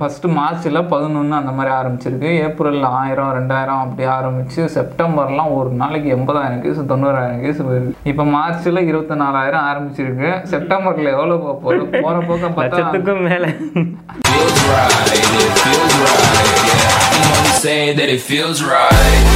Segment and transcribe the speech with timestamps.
[0.00, 2.30] First மார்ச்சில் பதினொன்று அந்த மாதிரி ஆரம்பிச்சிருக்கு.
[2.46, 7.92] ஏப்ரலில் ஆயிரம் ரெண்டாயிரம் அப்படி ஆரம்பிச்சு செப்டம்பர்லாம் ஒரு நாளைக்கு எண்பதாயிரம் கேஸ் தொண்ணூறாயிரம் கேஸ் வருது.
[8.10, 10.32] இப்போ மார்ச்சில் இருபத்தி நாலாயிரம் ஆரம்பிச்சிருக்கு.
[10.52, 11.86] செப்டம்பரில் எவ்வளோ போக போகுது?
[12.04, 13.50] போகிற போக்க பார்த்தா லட்சத்துக்கும் மேலே.
[17.64, 19.35] Say that it feels right.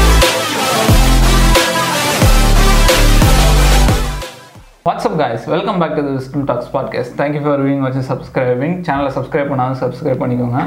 [4.89, 5.43] What's up guys?
[5.53, 10.21] Welcome back to wisdom talks podcast thank you for viewing வச்சு சப்ஸ்கிரைபிங் சேனலை சப்ஸ்கிரைப் பண்ணாலும் சப்ஸ்கிரைப்
[10.23, 10.61] பண்ணிக்கோங்க.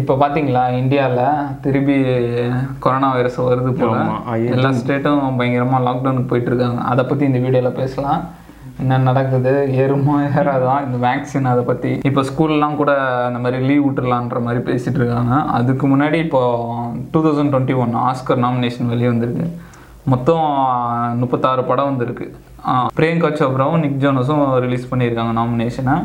[0.00, 1.22] இப்போ பார்த்தீங்களா இந்தியாவில்
[1.60, 1.96] திருப்பி
[2.78, 3.94] கொரோனா வைரஸ் வருது போல.
[4.54, 6.80] எல்லா ஸ்டேட்டும் பயங்கரமாக லாக்டவுனுக்கு போயிட்டு இருக்காங்க.
[6.80, 8.20] அதை பற்றி இந்த வீடியோவில் பேசலாம்.
[8.80, 12.92] என்ன நடக்குது ஏறுமா ஏறாதான் இந்த வேக்சின் அதை பற்றி இப்போ ஸ்கூல்லாம் கூட
[13.28, 15.36] அந்த மாதிரி லீவ் விட்டுறலான்ற மாதிரி பேசிட்டு இருக்காங்க.
[15.60, 16.42] அதுக்கு முன்னாடி இப்போ
[17.14, 19.48] two thousand twenty one Oscar nomination வெளியே வந்திருக்கு.
[20.12, 20.46] மொத்தம்
[21.20, 22.26] முப்பத்தாறு படம் வந்திருக்கு.
[22.96, 25.96] பிரியங்கா சோப்ராவும் நிக் ஜோனஸும் ரிலீஸ் பண்ணியிருக்காங்க நாமினேஷனை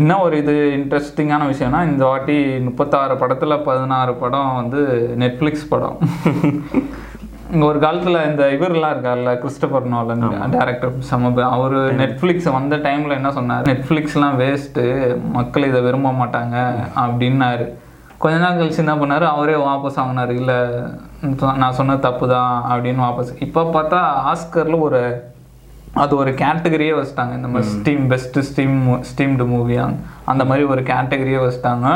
[0.00, 2.36] இன்னும் ஒரு இது இன்ட்ரெஸ்டிங்கான விஷயம்னா இந்த வாட்டி
[2.66, 4.80] முப்பத்தாறு படத்தில் பதினாறு படம் வந்து
[5.22, 5.96] நெட்ஃப்ளிக்ஸ் படம்.
[7.52, 13.30] இங்க ஒரு காலத்துல இந்த இவர்லாம் இருக்கார்ல கிறிஸ்டபர் நோலன் டேரக்டர் சமப அவர் நெட்ஃப்ளிக்ஸ் வந்த டைம்ல என்ன
[13.38, 13.68] சொன்னார்?
[13.72, 14.84] நெட்ஃப்ளிக்ஸ்லாம் வேஸ்ட்டு
[15.38, 16.56] மக்கள் இதை விரும்ப மாட்டாங்க
[17.04, 17.66] அப்படின்னாரு.
[18.22, 19.24] கொஞ்ச நாள் கழிச்சு என்ன பண்ணாரு?
[19.34, 20.34] அவரே வாபஸ் வாங்கினாரு.
[20.40, 20.52] இல்ல
[21.62, 23.32] நான் சொன்ன தப்பு தான் அப்படின்னு வாபஸ்.
[23.46, 23.98] இப்போ பார்த்தா
[24.32, 25.00] ஆஸ்கர்ல ஒரு
[26.02, 27.34] அது ஒரு கேட்டகரியே வச்சிட்டாங்க.
[27.38, 28.78] இந்த மாதிரி steam best steam
[29.10, 29.76] steamed movie
[30.32, 31.90] அந்த மாதிரி ஒரு கேட்டகரியே வச்சிட்டாங்க.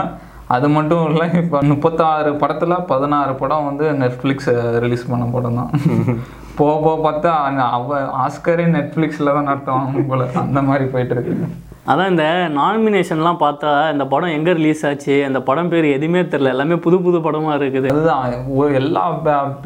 [0.55, 4.51] அது மட்டும் இல்லை இப்போ முப்பத்தாறு படத்தில் பதினாறு படம் வந்து நெட்ஃப்ளிக்ஸ்
[4.85, 5.73] ரிலீஸ் பண்ண படம் தான்.
[6.59, 7.31] போக போக பார்த்தா
[7.77, 10.25] அவ ஆஸ்கரே நெட்ஃப்ளிக்ஸில் தான் நடத்துவாங்க போல.
[10.45, 11.47] அந்த மாதிரி போயிட்டு இருக்கு.
[11.91, 12.25] அதான் இந்த
[12.59, 17.19] நாமினேஷன்லாம் பார்த்தா இந்த படம் எங்கே ரிலீஸ் ஆச்சு அந்த படம் பேர் எதுவுமே தெரில எல்லாமே புது புது
[17.27, 17.89] படமாக இருக்குது.
[17.95, 18.75] அதுதான்.
[18.81, 19.05] எல்லா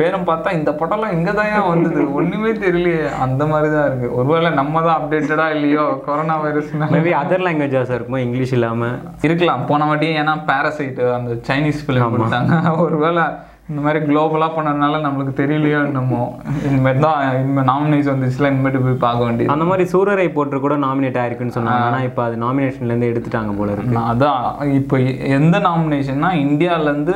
[0.01, 2.03] பேரும் பார்த்தா இந்த படம்லாம் இங்கே தான் வந்தது.
[2.19, 3.03] ஒன்றுமே தெரியலையே.
[3.25, 4.11] அந்த மாதிரி தான் இருக்கு.
[4.19, 8.23] ஒருவேளை நம்ம தான் அப்டேட்டடா இல்லையோ கொரோனா வைரஸ்னால மேபி அதர் லாங்குவேஜஸாக இருக்குமோ?
[8.27, 8.97] இங்கிலீஷ் இல்லாமல்
[9.29, 9.65] இருக்கலாம்.
[9.73, 12.79] போன வாட்டி ஏன்னா பாரசைட் அந்த சைனீஸ் ஃபிலிம் கொடுத்தாங்க.
[12.85, 13.25] ஒருவேளை
[13.69, 16.23] இந்த மாதிரி குளோபலாக பண்ணதுனால நம்மளுக்கு தெரியலையோ என்னமோ.
[16.69, 19.51] இனிமேல் தான் இனிமேல் நாமினேஷன் வந்துச்சுல இனிமேட்டு போய் பார்க்க வேண்டியது.
[19.55, 21.85] அந்த மாதிரி சூரரை போட்டு கூட நாமினேட் ஆயிருக்குன்னு சொன்னாங்க.
[21.87, 23.97] ஆனால் இப்போ அது நாமினேஷன்லேருந்து எடுத்துட்டாங்க போல இருக்கு.
[24.11, 24.43] அதான்
[24.81, 24.99] இப்போ
[25.39, 27.15] எந்த நாமினேஷன்னா இந்தியாவிலேருந்து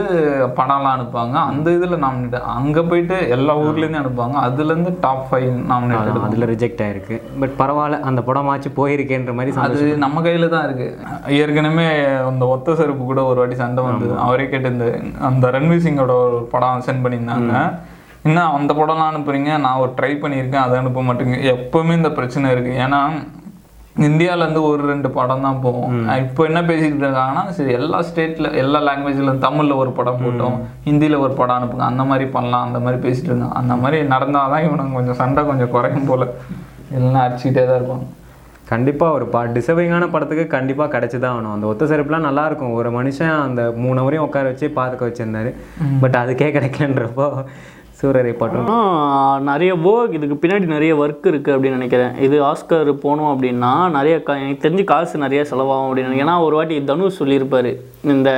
[0.61, 1.37] படம்லாம் அனுப்புவாங்க.
[1.51, 4.39] அந்த இதில் நாமினேட் அங்கே போயிட்டு எல்லா ஊர்லேருந்து அனுப்புவாங்க.
[4.47, 7.19] அதுலேருந்து டாப் ஃபைவ் நாமினேட் அதில் ரிஜெக்ட் ஆயிருக்கு.
[7.45, 10.89] பட் பரவாயில்ல அந்த படமாச்சு போயிருக்கேன்ற மாதிரி அது நம்ம கையில தான் இருக்கு.
[11.43, 11.87] ஏற்கனவே
[12.31, 14.17] அந்த ஒத்த செருப்பு கூட ஒரு வாட்டி சண்டை வந்தது.
[14.29, 14.89] அவரே கேட்டு இந்த
[15.31, 17.55] அந்த ரன்வீர் சிங்கோட ஒரு படம் சென்ட் பண்ணியிருந்தாங்க.
[18.27, 19.51] இன்னும் அந்த படம்லாம் அனுப்புறீங்க?
[19.65, 20.65] நான் ஒரு ட்ரை பண்ணியிருக்கேன்.
[20.67, 21.37] அதை அனுப்ப மாட்டேங்க.
[21.57, 22.73] எப்பவுமே இந்த பிரச்சனை இருக்கு.
[22.87, 23.01] ஏன்னா
[24.07, 25.95] இந்தியால இருந்து ஒரு ரெண்டு படம் தான் போகும்.
[26.25, 30.59] இப்போ என்ன பேசிட்டு இருக்காங்கன்னா சரி எல்லா ஸ்டேட்ல எல்லா லாங்குவேஜ்ல தமிழ்ல ஒரு படம் போட்டோம்.
[30.89, 31.89] ஹிந்தியில ஒரு படம் அனுப்புங்க.
[31.93, 32.67] அந்த மாதிரி பண்ணலாம்.
[32.69, 36.27] அந்த மாதிரி பேசிட்டு இருக்காங்க அந்த மாதிரி நடந்தாதான் இவனுக்கு கொஞ்சம் சண்டை கொஞ்சம் குறையும் போல.
[36.99, 38.07] எல்லாம் அடிச்சுக்கிட்டே தான் இருப்பாங்க.
[38.73, 41.55] கண்டிப்பாக ஒரு பா டிசர்விங்கான படத்துக்கு கண்டிப்பாக கிடச்சி தான் ஆகணும்.
[41.57, 45.51] அந்த ஒத்த செருப்புலாம் நல்லா இருக்கும் ஒரு மனுஷன் அந்த மூணு வரையும் உட்கார வச்சு பார்க்க வச்சிருந்தாரு.
[46.05, 47.27] பட் அதுக்கே கிடைக்கலன்றப்போ
[48.01, 48.69] சூரரை பாட்டும்.
[49.49, 52.13] நிறைய ஒர்க் இதுக்கு பின்னாடி நிறைய ஒர்க் இருக்குது அப்படின்னு நினைக்கிறேன்.
[52.27, 56.27] இது ஆஸ்கர் போனோம் அப்படின்னா நிறைய க எனக்கு தெரிஞ்சு காசு நிறைய செலவாகும் அப்படின்னு நினைக்கிறேன்.
[56.27, 57.73] ஏன்னா ஒரு வாட்டி தனுஷ் சொல்லியிருப்பாரு.
[58.15, 58.31] இந்த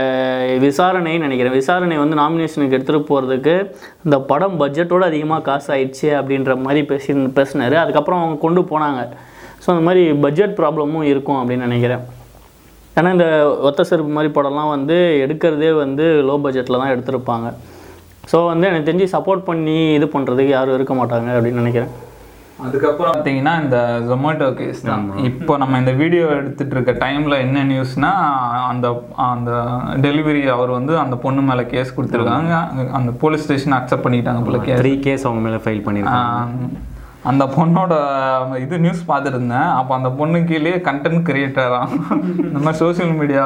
[0.66, 1.56] விசாரணைன்னு நினைக்கிறேன்.
[1.60, 3.56] விசாரணை வந்து நாமினேஷனுக்கு எடுத்துகிட்டு போகிறதுக்கு
[4.06, 7.78] இந்த படம் பட்ஜெட்டோட அதிகமாக காசு ஆயிடுச்சு அப்படின்ற மாதிரி பேசி பேசினாரு.
[7.82, 9.02] அதுக்கப்புறம் அவங்க கொண்டு போனாங்க.
[9.62, 12.04] ஸோ அந்த மாதிரி பட்ஜெட் ப்ராப்ளமும் இருக்கும் அப்படின்னு நினைக்கிறேன்.
[12.98, 13.26] ஏன்னா இந்த
[13.69, 17.48] ஒத்த செருப்பு மாதிரி படம்லாம் வந்து எடுக்கிறதே வந்து லோ பட்ஜெட்டில் தான் எடுத்திருப்பாங்க.
[18.31, 21.93] ஸோ வந்து எனக்கு தெரிஞ்சு சப்போர்ட் பண்ணி இது பண்ணுறதுக்கு யாரும் இருக்க மாட்டாங்க அப்படின்னு நினைக்கிறேன்.
[22.65, 23.76] அதுக்கப்புறம் பார்த்தீங்கன்னா இந்த
[24.09, 25.04] ஜொமேட்டோ கேஸ் தான்.
[25.28, 28.10] இப்போ நம்ம இந்த வீடியோ எடுத்துட்டு இருக்க டைம்ல என்ன நியூஸ்னா
[28.71, 28.88] அந்த
[29.28, 29.53] அந்த
[30.06, 32.54] டெலிவரி அவர் வந்து அந்த பொண்ணு மேல கேஸ் கொடுத்துருக்காங்க.
[32.98, 36.69] அந்த போலீஸ் ஸ்டேஷன் அக்செப்ட் பண்ணிட்டாங்க போல கேஸ் த்ரீ கேஸ் அவங்க மேலே ஃபைல் பண்ணியிருக்காங்க
[37.28, 37.94] அந்த பொண்ணோட
[38.64, 41.97] இது நியூஸ் பார்த்துருந்தேன் அப்போ அந்த பொண்ணு கீழே கண்டென்ட் கிரியேட்டராக
[42.47, 43.42] இந்த மாதிரி சோஷியல் மீடியா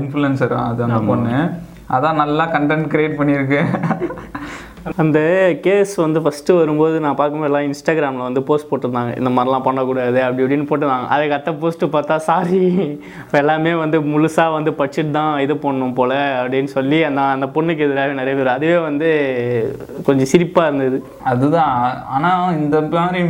[0.00, 1.36] இன்ஃப்ளூயன்சர் அது அந்த பொண்ணு.
[1.94, 3.60] அதான் நல்லா கண்டென்ட் கிரியேட் பண்ணியிருக்கு.
[5.02, 5.18] அந்த
[5.64, 9.12] கேஸ் வந்து ஃபஸ்ட்டு வரும்போது நான் பார்க்கும்போது எல்லாம் இன்ஸ்டாகிராமில் வந்து போஸ்ட் போட்டிருந்தாங்க.
[9.20, 11.06] இந்த மாதிரிலாம் பண்ணக்கூடாது அப்படி இப்படின்னு போட்டிருந்தாங்க.
[11.14, 12.60] அதுக்கு அத்த போஸ்ட்டு பார்த்தா சாரி
[13.22, 17.84] இப்போ எல்லாமே வந்து முழுசாக வந்து படிச்சுட்டு தான் இது பண்ணணும் போல் அப்படின்னு சொல்லி அந்த அந்த பொண்ணுக்கு
[17.86, 19.08] எதிராக நிறைய பேர் அதுவே வந்து
[20.08, 21.00] கொஞ்சம் சிரிப்பாக இருந்தது.
[21.32, 21.74] அதுதான்.
[22.16, 22.30] ஆனா
[22.60, 23.22] இந்த மாதிரி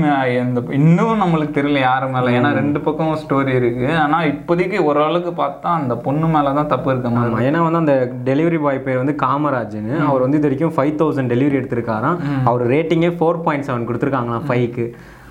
[0.44, 2.34] இந்த இன்னும் நம்மளுக்கு தெரியல யாரு மேல.
[2.38, 3.88] ஏன்னா ரெண்டு பக்கம் ஸ்டோரி இருக்கு.
[4.04, 7.96] ஆனா இப்போதைக்கு ஓரளவுக்கு பார்த்தா அந்த பொண்ணு மேலதான் தப்பு இருக்க மாதிரி ஏன்னா வந்து அந்த
[8.30, 12.18] டெலிவரி பாய் பேர் வந்து காமராஜ்னு அவர் வந்து இது வரைக்கும் ஃபைவ் தௌசண்ட் டெலிவரி எடுத்திருக்காராம்.
[12.50, 14.86] அவர் ரேட்டிங்கே ஃபோர் பாயிண்ட் செவன் கொடுத்துருக்காங்களாம் ஃபைவ்க்கு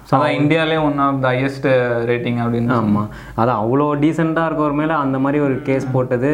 [0.08, 1.68] அதான் இந்தியாலே one of the highest
[2.10, 3.10] rating அப்படின்னு ஆமாம்
[3.42, 6.32] அது அவ்வளோ டீசெண்டாக இருக்கவர் மேலே அந்த மாதிரி ஒரு கேஸ் போட்டது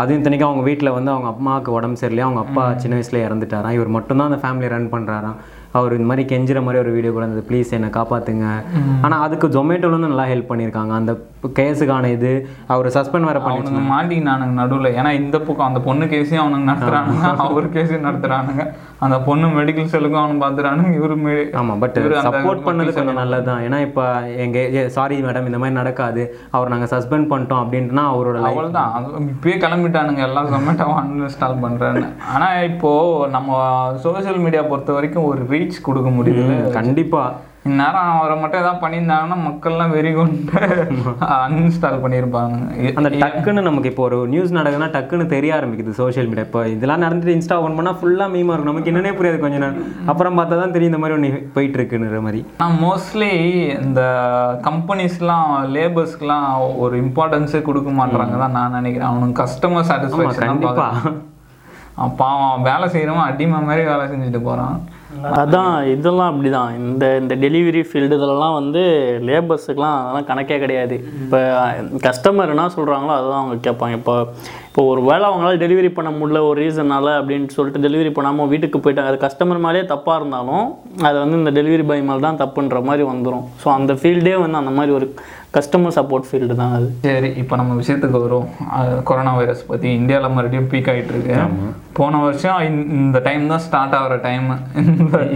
[0.00, 3.76] அதுவும் இத்தனைக்கும் அவங்க வீட்டில் வந்து அவங்க அம்மாவுக்கு உடம்பு சரியில்லையா அவங்க அப்பா சின்ன வயசுல இறந்துட்டாராம்.
[3.78, 5.38] இவர் மட்டும்தான் அந்த ஃபேமிலி ரன் பண்ணுறாராம்
[5.78, 7.46] அவர் இந்த மாதிரி கெஞ்சுற மாதிரி ஒரு வீடியோ கூட இருந்தது.
[7.48, 8.46] ப்ளீஸ் என்னை காப்பாற்றுங்க
[9.06, 10.92] ஆனால் அதுக்கு ஜொமேட்டோலேருந்து நல்லா ஹெல்ப் பண்ணியிருக்காங்க.
[11.00, 11.12] அந்த
[11.58, 12.30] கேஸுக்கான இது
[12.66, 14.88] அவர் சஸ்பெண்ட் வேற பண்ணி மாட்டினானுங்க நடுவுல.
[15.00, 17.24] ஏன்னா இந்த பக்கம் அந்த பொண்ணு கேஸையும் அவனுங்க நடத்துறானுங்க.
[17.46, 18.64] அவர் கேஸையும் நடத்துறானுங்க.
[19.04, 21.16] அந்த பொண்ணு மெடிக்கல் செல்லுக்கும் அவனு பார்த்துறானுங்க இவரு
[21.60, 24.04] ஆமாம் பட் சப்போர்ட் பண்ணது கொஞ்சம் நல்லது தான் ஏன்னா இப்போ
[24.44, 26.24] எங்கள் சாரி மேடம் இந்த மாதிரி நடக்காது.
[26.50, 30.22] அவர் நாங்கள் சஸ்பெண்ட் பண்ணிட்டோம் அப்படின்ட்டுனா அவரோட அவ்வளவுதான் அது இப்பயே கிளம்பிட்டானுங்க.
[30.28, 32.06] எல்லாம் ஜொமேட்டோவை அன்இன்ஸ்டால் பண்றேன்னு.
[32.34, 32.92] ஆனா இப்போ
[33.36, 33.60] நம்ம
[34.06, 37.22] சோஷியல் மீடியா பொறுத்த வரைக்கும் ஒரு ரீச் கொடுக்க முடியுது கண்டிப்பா.
[37.68, 40.60] இந்நேரம் அவரை மட்டும் ஏதாவது பண்ணியிருந்தாங்கன்னா மக்கள்லாம் வெறி கொண்டு
[41.36, 42.56] அன்இன்ஸ்டால் பண்ணியிருப்பாங்க.
[42.98, 47.34] அந்த டக்குன்னு நமக்கு இப்போ ஒரு நியூஸ் நடக்குதுன்னா டக்குன்னு தெரிய ஆரம்பிக்குது சோஷியல் மீடியா இப்போ இதெல்லாம் நடந்துட்டு
[47.36, 48.72] இன்ஸ்டா ஓப்பன் பண்ணால் ஃபுல்லாக மீமா இருக்கும்.
[48.72, 49.80] நமக்கு என்னன்னே புரியாது கொஞ்ச நேரம்
[50.12, 52.42] அப்புறம் பார்த்தா தான் தெரியும் இந்த மாதிரி ஒன்று போயிட்டு இருக்குன்ற மாதிரி.
[52.62, 53.32] நான் மோஸ்ட்லி
[53.86, 54.02] இந்த
[54.68, 56.50] கம்பெனிஸ்லாம் லேபர்ஸ்க்குலாம்
[56.84, 59.10] ஒரு இம்பார்ட்டன்ஸே கொடுக்க மாட்றாங்க தான் நான் நினைக்கிறேன்.
[59.10, 60.88] அவனுக்கு கஸ்டமர் சாட்டிஸ்ஃபேக்ஷன் கண்டிப்பா.
[62.22, 64.76] பாவம் வேலை செய்கிறவன் அடிமை மாதிரி வேலை செஞ்சுட்டு போகிறான்
[65.40, 66.72] அதான் இதெல்லாம் அப்படிதான்.
[66.76, 68.82] இந்த இந்த டெலிவரி ஃபீல்டு இதெல்லாம் வந்து
[69.28, 70.96] லேபர்ஸுக்கெலாம் அதெல்லாம் கணக்கே கிடையாது.
[71.22, 71.38] இப்போ
[72.06, 73.96] கஸ்டமர் என்ன சொல்கிறாங்களோ அதுதான் அவங்க கேட்பாங்க.
[74.00, 74.16] இப்போ
[74.78, 79.10] இப்போ ஒரு வேளை அவங்களால டெலிவரி பண்ண முடியல ஒரு ரீசனால அப்படின்னு சொல்லிட்டு டெலிவரி பண்ணாமல் வீட்டுக்கு போயிட்டாங்க.
[79.10, 80.66] அது கஸ்டமர் மேலேயே தப்பாக இருந்தாலும்
[81.02, 84.74] அது வந்து இந்த டெலிவரி பாய் மேலே தான் தப்புன்ற மாதிரி வந்துடும் ஸோ அந்த ஃபீல்டே வந்து அந்த
[84.76, 85.06] மாதிரி ஒரு
[85.54, 86.86] கஸ்டமர் சப்போர்ட் ஃபீல்டு தான் அது.
[87.06, 88.46] சரி இப்போ நம்ம விஷயத்துக்கு வரும்
[89.02, 91.40] கொரோனா வைரஸ் பற்றி இந்தியாவில் மறுபடியும் பீக் ஆகிட்டு இருக்கு.
[91.92, 94.48] போன வருஷம் இந்த- இந்த டைம் தான் ஸ்டார்ட் ஆகிற டைம்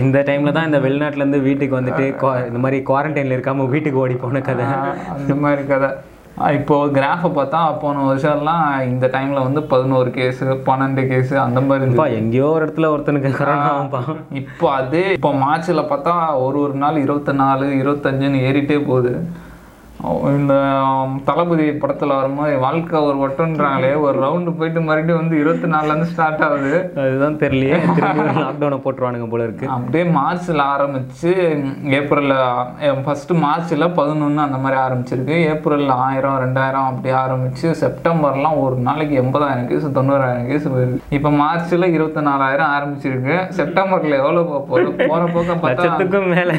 [0.03, 2.07] இந்த டைம்ல தான் இந்த வெளிநாட்டுல இருந்து வீட்டுக்கு வந்துட்டு
[2.47, 4.69] இந்த மாதிரி குவாரண்டைன்ல இருக்காம வீட்டுக்கு ஓடி போன கதை.
[5.17, 5.91] அந்த மாதிரி கதை.
[6.37, 11.91] அஹ் இப்போ கிராஃபை பார்த்தா போன வருஷம்லாம் இந்த டைமில் வந்து பதினோரு கேஸு பன்னெண்டு கேஸு அந்த மாதிரி.
[11.91, 14.01] அப்பா எங்கேயோ ஒரு இடத்துல ஒருத்தனுக்கு கொரோனாப்பா
[14.41, 19.13] இப்போ அதே இப்போ மார்ச்சில் பார்த்தா ஒரு ஒரு நாள் இருபத்தி நாலு இருபத்தஞ்சுன்னு ஏறிட்டே போகுது
[20.37, 20.55] இந்த
[21.27, 26.73] தளபதி படத்தில் வரும்போது வாழ்க்கை ஒரு வட்டம்ன்றாங்களே ஒரு ரவுண்டு போயிட்டு மறுபடியும் வந்து இருபத்தி நாலுலேருந்து ஸ்டார்ட் ஆகுது.
[27.03, 27.77] அதுதான் தெரியலையே.
[28.45, 29.67] லாக்டவுனை போட்டுருவானுங்க போல இருக்கு.
[29.75, 31.31] அப்படியே மார்ச்சில் ஆரம்பிச்சு
[31.99, 32.35] ஏப்ரலில்
[33.05, 35.37] ஃபஸ்ட்டு மார்ச்சில் பதினொன்று அந்த மாதிரி ஆரம்பிச்சிருக்கு.
[35.53, 41.93] ஏப்ரலில் ஆயிரம் ரெண்டாயிரம் அப்படி ஆரம்பிச்சு செப்டம்பர்லாம் ஒரு நாளைக்கு எண்பதாயிரம் கேஸ் தொண்ணூறாயிரம் கேஸ் வருது இப்போ மார்ச்சில்
[41.97, 43.39] இருபத்தி நாலாயிரம் ஆரம்பிச்சிருக்கு.
[43.61, 46.53] செப்டம்பரில் எவ்வளோ போகுது போகிற போக்க பார்த்தா மேல.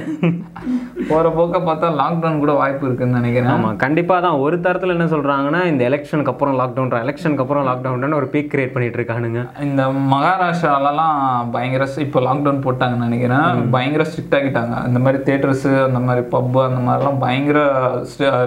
[1.11, 3.31] போகிற போக்க பார்த்தா லாக்டவுன் கூட வாய்ப்பு இருக்குன்னு நினைக்கிறேன்.
[3.53, 4.37] ஆமா கண்டிப்பா தான்.
[4.45, 8.99] ஒரு தரத்துல என்ன சொல்றாங்கன்னா இந்த எலெக்ஷனுக்கு அப்புறம் லாக்டவுன் எலெக்ஷனுக்கு அப்புறம் லாக்டவுன் ஒரு பீக் கிரியேட் பண்ணிட்டு
[8.99, 9.41] இருக்கானுங்க.
[9.67, 9.83] இந்த
[10.13, 11.17] மகாராஷ்டிராலலாம்
[11.55, 13.61] பயங்கர இப்போ லாக்டவுன் போட்டாங்கன்னு நினைக்கிறேன்.
[13.75, 17.59] பயங்கர ஸ்ட்ரிக்ட் ஆகிட்டாங்க இந்த மாதிரி தேட்டர்ஸு அந்த மாதிரி பப்பு அந்த மாதிரிலாம் பயங்கர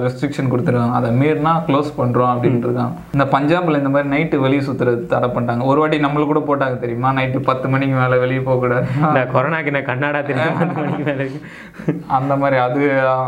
[0.07, 0.99] ரெஸ்ட்ரிக்ஷன் கொடுத்துருக்காங்க.
[1.01, 2.95] அதை மீறினா க்ளோஸ் பண்ணுறோம் அப்படின்ட்டு இருக்காங்க.
[3.17, 5.65] இந்த பஞ்சாப்ல இந்த மாதிரி நைட்டு வெளியே சுற்றுறது தடை பண்ணிட்டாங்க.
[5.73, 7.13] ஒரு வாட்டி நம்மளுக்கு கூட போட்டாங்க தெரியுமா?
[7.21, 10.59] நைட்டு பத்து மணிக்கு மேலே வெளியே போகக்கூடாது இந்த கொரோனாக்கு நான் கண்ணாடா தெரியும்.
[12.19, 12.83] அந்த மாதிரி அது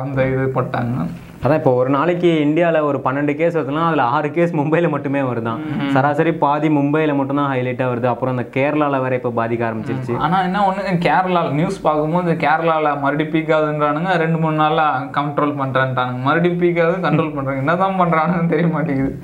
[0.05, 1.07] அந்த இது போட்டாங்க.
[1.43, 5.61] அதான் இப்போ ஒரு நாளைக்கு இந்தியாவில் ஒரு பன்னெண்டு கேஸ் வருதுன்னா அதில் ஆறு கேஸ் மும்பையில் மட்டுமே வருதான்.
[5.95, 8.09] சராசரி பாதி மும்பையில் மட்டும்தான் ஹைலைட்டாக வருது.
[8.13, 10.15] அப்புறம் இந்த கேரளாவில் வேற இப்போ பாதிக்க ஆரம்பிச்சிருச்சு.
[10.25, 14.83] ஆனா என்ன ஒண்ணு கேரளா நியூஸ் பார்க்கும்போது கேரளால மறுபடியும் பீக் ஆகுதுன்றானுங்க ரெண்டு மூணு நாள்ல
[15.19, 16.23] கண்ட்ரோல் பண்றேன்ட்டானுங்க.
[16.29, 17.63] மறுபடியும் பீக் ஆகுது கண்ட்ரோல் பண்றாங்க.
[17.65, 19.15] என்னதான் பண்றானுன்னு தெரிய மாட்டேங்குது.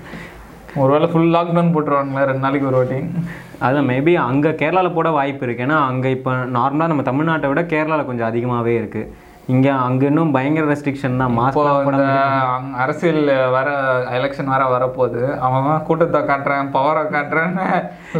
[0.82, 3.00] ஒருவேளை ஃபுல் லாக்டவுன் போட்டுருவானுங்களா ரெண்டு நாளைக்கு ஒரு வாட்டி.
[3.66, 8.08] அதான் மேபி அங்கே கேரளாவில் போட வாய்ப்பு இருக்குது ஏன்னா அங்கே இப்போ நார்மலாக நம்ம தமிழ்நாட்டை விட கேரளாவில்
[8.08, 9.10] கொஞ்சம் அதிகமாகவே இருக்குது
[9.48, 11.32] இங்கே அங்கே இன்னும் பயங்கர ரெஸ்ட்ரிக்ஷன் தான்.
[11.36, 11.58] மாஸ்க்
[12.82, 13.18] அரசியல்
[13.54, 13.68] வர
[14.14, 17.66] எலெக்ஷன் வர வரப்போகுது அவன் கூட்டத்தை காட்டுறேன் பவரை காட்டுறேன்னு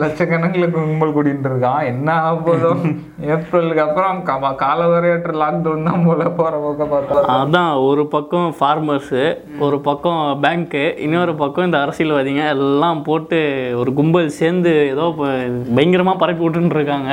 [0.03, 1.81] லட்சக்கணக்கில் கும்பல் கூட்டிட்டு இருக்கான்.
[1.93, 2.73] என்ன ஆக போதோ
[3.35, 9.23] ஏப்ரலுக்கு அப்புறம் கா- காலவரையற்ற லாக்டவுன் தான் போல போற போக்க பார்த்தா அதான் ஒரு பக்கம் ஃபார்மர்ஸு
[9.61, 13.41] ஒரு பக்கம் பேங்க்கு இன்னொரு பக்கம் இந்த அரசியல்வாதிங்க எல்லாம் போட்டு
[13.81, 15.29] ஒரு கும்பல் சேர்ந்து ஏதோ இப்போ
[15.75, 17.11] பயங்கரமாக பரப்பி விட்டுன்னு இருக்காங்க.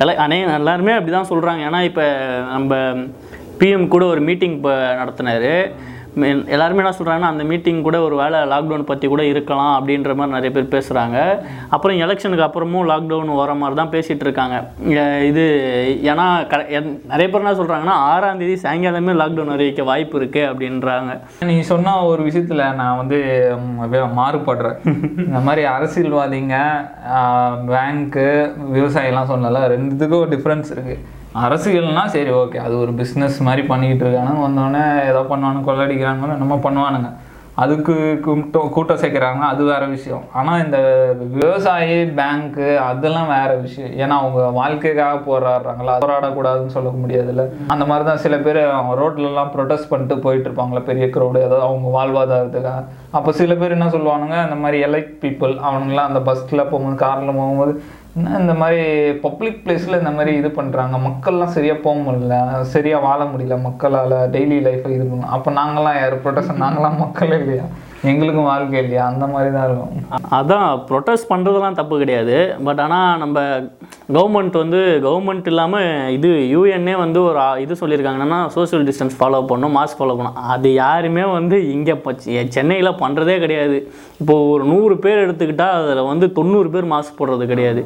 [0.00, 2.04] அஹ் எல்லா அனே எல்லாருமே அப்படி தான் சொல்கிறாங்க ஏன்னா இப்போ
[2.52, 2.74] நம்ம
[3.58, 5.50] பிஎம் கூட ஒரு மீட்டிங் இப்போ நடத்தினாரு.
[6.46, 10.50] எல்லாருமே என்ன சொல்கிறாங்கன்னா அந்த மீட்டிங் கூட ஒரு வேலை லாக்டவுன் பற்றி கூட இருக்கலாம் அப்படின்ற மாதிரி நிறைய
[10.50, 11.18] பேர் பேசுகிறாங்க
[11.68, 14.56] அப்புறம் எலெக்ஷனுக்கு அப்புறமும் லாக்டவுன் வர மாதிரி தான் பேசிகிட்டு இருக்காங்க.
[15.24, 15.44] இது
[16.04, 21.18] ஏன்னா க என்- நிறைய பேர் என்ன சொல்கிறாங்கன்னா ஆறாந்தேதி சாயங்காலமே லாக்டவுன் அறிவிக்க வாய்ப்பு இருக்குது அப்படின்றாங்க.
[21.44, 23.18] நீ சொன்ன ஒரு விஷயத்தில் நான் வந்து
[24.16, 24.78] மாறுபடுறேன்.
[25.16, 26.56] இந்த மாதிரி அரசியல்வாதிங்க
[27.70, 28.26] பேங்க்கு
[28.74, 31.00] விவசாயிலாம் சொன்னல ரெண்டுத்துக்கும் டிஃப்ரென்ஸ் இருக்குது
[31.34, 32.58] அரசியல்னா சரி ஓகே.
[32.58, 37.10] அது ஒரு பிஸ்னஸ் மாதிரி பண்ணிக்கிட்டு இருக்கானுங்க வந்தோடனே ஏதோ பண்ணுவானு கொள்ளடிக்கிறாங்களோ நம்ம பண்ணுவானுங்க.
[37.62, 40.22] அதுக்கு கூட்டம் கூட்டம் சேர்க்குறாங்க அது வேற விஷயம்.
[40.32, 40.78] ஆனால் இந்த
[41.18, 43.92] விவசாயி பேங்க்கு அதெல்லாம் வேற விஷயம்.
[44.02, 45.94] ஏன்னா அவங்க வாழ்க்கைக்காக போராடுறாங்களா?
[46.04, 47.44] போராடக்கூடாதுன்னு சொல்ல முடியாதுல்ல.
[47.68, 48.60] அந்த மாதிரி தான் சில பேர்
[49.00, 52.82] ரோட்லலாம் ப்ரொடெஸ்ட் பண்ணிட்டு போயிட்டு இருப்பாங்களா பெரிய க்ரௌடு ஏதாவது அவங்க வாழ்வாதாரத்துக்காக.
[53.10, 57.82] அப்போ சில பேர் என்ன சொல்லுவானுங்க இந்த மாதிரி எலைட் பீப்புள் அவனுங்களாம் அந்த பஸ்ஸில் போகும்போது காரில் போகும்போது
[58.16, 62.62] இந்த மாதிரி பப்ளிக் பிளேஸில் இந்த மாதிரி இது பண்ணுறாங்க மக்கள்லாம் சரியாக போக முடியல.
[62.62, 63.60] சரியாக வாழ முடியல.
[63.60, 66.22] மக்களால் டெய்லி லைஃப்பை இது பண்ணலாம் அப்போ நாங்களாம் யார்?
[66.24, 67.64] ப்ரொடெக்ஷன் நாங்களாம் மக்கள் இல்லையா?
[68.08, 69.04] எங்களுக்கும் வாழ்க்கை இல்லையா?
[69.12, 69.94] அந்த மாதிரி தான் இருக்கும்.
[70.38, 72.36] அதான் ப்ரொட்டஸ்ட் பண்ணுறதெல்லாம் தப்பு கிடையாது.
[72.66, 73.38] பட் ஆனால் நம்ம
[74.16, 79.76] கவர்மெண்ட் வந்து கவர்மெண்ட் இல்லாமல் இது யூஎன்னே வந்து ஒரு இது சொல்லியிருக்காங்க என்னன்னா சோஷியல் டிஸ்டன்ஸ் ஃபாலோ பண்ணணும்
[79.78, 80.38] மாஸ்க் ஃபாலோ பண்ணணும்.
[80.54, 81.96] அது யாருமே வந்து இங்கே
[82.56, 83.78] சென்னையில் பண்ணுறதே கிடையாது.
[84.22, 87.82] இப்போது ஒரு நூறு பேர் எடுத்துக்கிட்டால் அதில் வந்து தொண்ணூறு பேர் மாஸ்க் போடுறது கிடையாது.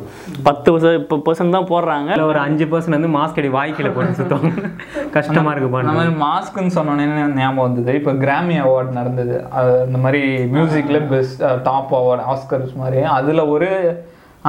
[0.48, 2.10] பத்து இப்போ பர்சன்ட் தான் போடுறாங்க.
[2.16, 4.46] இல்லை ஒரு அஞ்சு பர்சன்ட் வந்து மாஸ்க் அடி வாய்க்கில போட்டு சுத்தம்.
[5.18, 7.06] கஷ்டமா இருக்கு அந்த பண்ண மாதிரி மாஸ்க்குன்னு சொன்னோன்னே
[7.42, 7.92] ஞாபகம் வந்தது.
[8.00, 9.36] இப்போ கிராமி அவார்ட் நடந்தது.
[9.58, 10.22] அது மாதிரி
[10.56, 13.02] மியூசிக்ல பெஸ்ட் டாப் அவார்ட் ஆஸ்கர்ஸ் மாதிரி.
[13.18, 13.70] அதில் ஒரு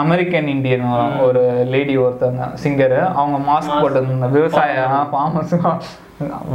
[0.04, 0.88] அமெரிக்கன் இந்தியன்
[1.26, 1.44] ஒரு
[1.74, 4.30] லேடி ஒருத்தவங்க சிங்கரு அவங்க மாஸ்க் போட்டிருந்தாங்க.
[4.38, 5.56] விவசாய ஃபார்மர்ஸ்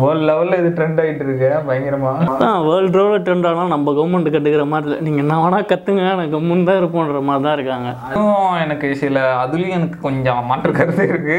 [0.02, 2.10] வேர்ல்ட் லெவலில் இது ட்ரெண்ட் ஆகிட்டு இருக்கு பயங்கரமா.
[2.32, 4.98] அதான் வேர்ல்டு ரோவில் ட்ரெண்ட் ஆனால் நம்ம கவர்மெண்ட் கட்டுக்கிற மாதிரி இல்லை.
[5.06, 7.90] நீங்கள் என்ன வேணால் கற்றுங்க எனக்கு முன் தான் இருப்போன்ற மாதிரி தான் இருக்காங்க.
[8.08, 11.36] அதுவும் எனக்கு சில அதுலேயும் எனக்கு கொஞ்சம் மாற்று கருத்து இருக்கு.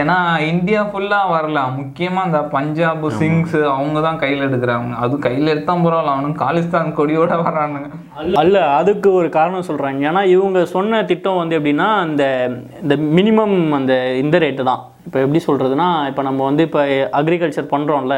[0.00, 0.16] ஏன்னா
[0.52, 1.60] இந்தியா ஃபுல்லாக வரல.
[1.78, 4.92] முக்கியமாக இந்த பஞ்சாப் சிங்ஸ் அவங்க தான் கையில் எடுக்கிறாங்க.
[5.04, 7.88] அது கையில் எடுத்தா பரவாயில்ல அவனுக்கு காலிஸ்தான் கொடியோட வரானுங்க
[8.42, 12.24] அல்ல அதுக்கு ஒரு காரணம் சொல்கிறாங்க ஏன்னா இவங்க சொன்ன திட்டம் வந்து எப்படின்னா அந்த
[12.82, 13.94] இந்த மினிமம் அந்த
[14.24, 14.84] இந்த ரேட்டு தான்.
[15.06, 16.80] இப்போ எப்படி சொல்கிறதுனா இப்போ நம்ம வந்து இப்போ
[17.18, 18.14] அக்ரிகல்ச்சர் பண்ணுறோம்ல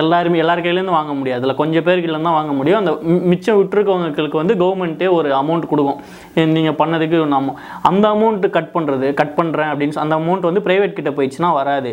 [0.00, 1.40] எல்லாருமே எல்லார் கையிலேருந்து வாங்க முடியாது.
[1.40, 2.80] அதில் கொஞ்சம் பேருக்கு தான் வாங்க முடியும்.
[2.82, 2.92] அந்த
[3.30, 5.98] மிச்சம் விட்டுருக்கவங்களுக்கு வந்து கவர்மெண்ட்டே ஒரு அமௌண்ட் கொடுக்கும்.
[6.56, 7.54] நீங்கள் பண்ணதுக்கு நம்ம
[7.90, 11.92] அந்த அமௌண்ட்டு கட் பண்ணுறது கட் பண்ணுறேன் அப்படின்னு அந்த அமௌண்ட் வந்து ப்ரைவேட் கிட்ட போயிடுச்சுன்னா வராது.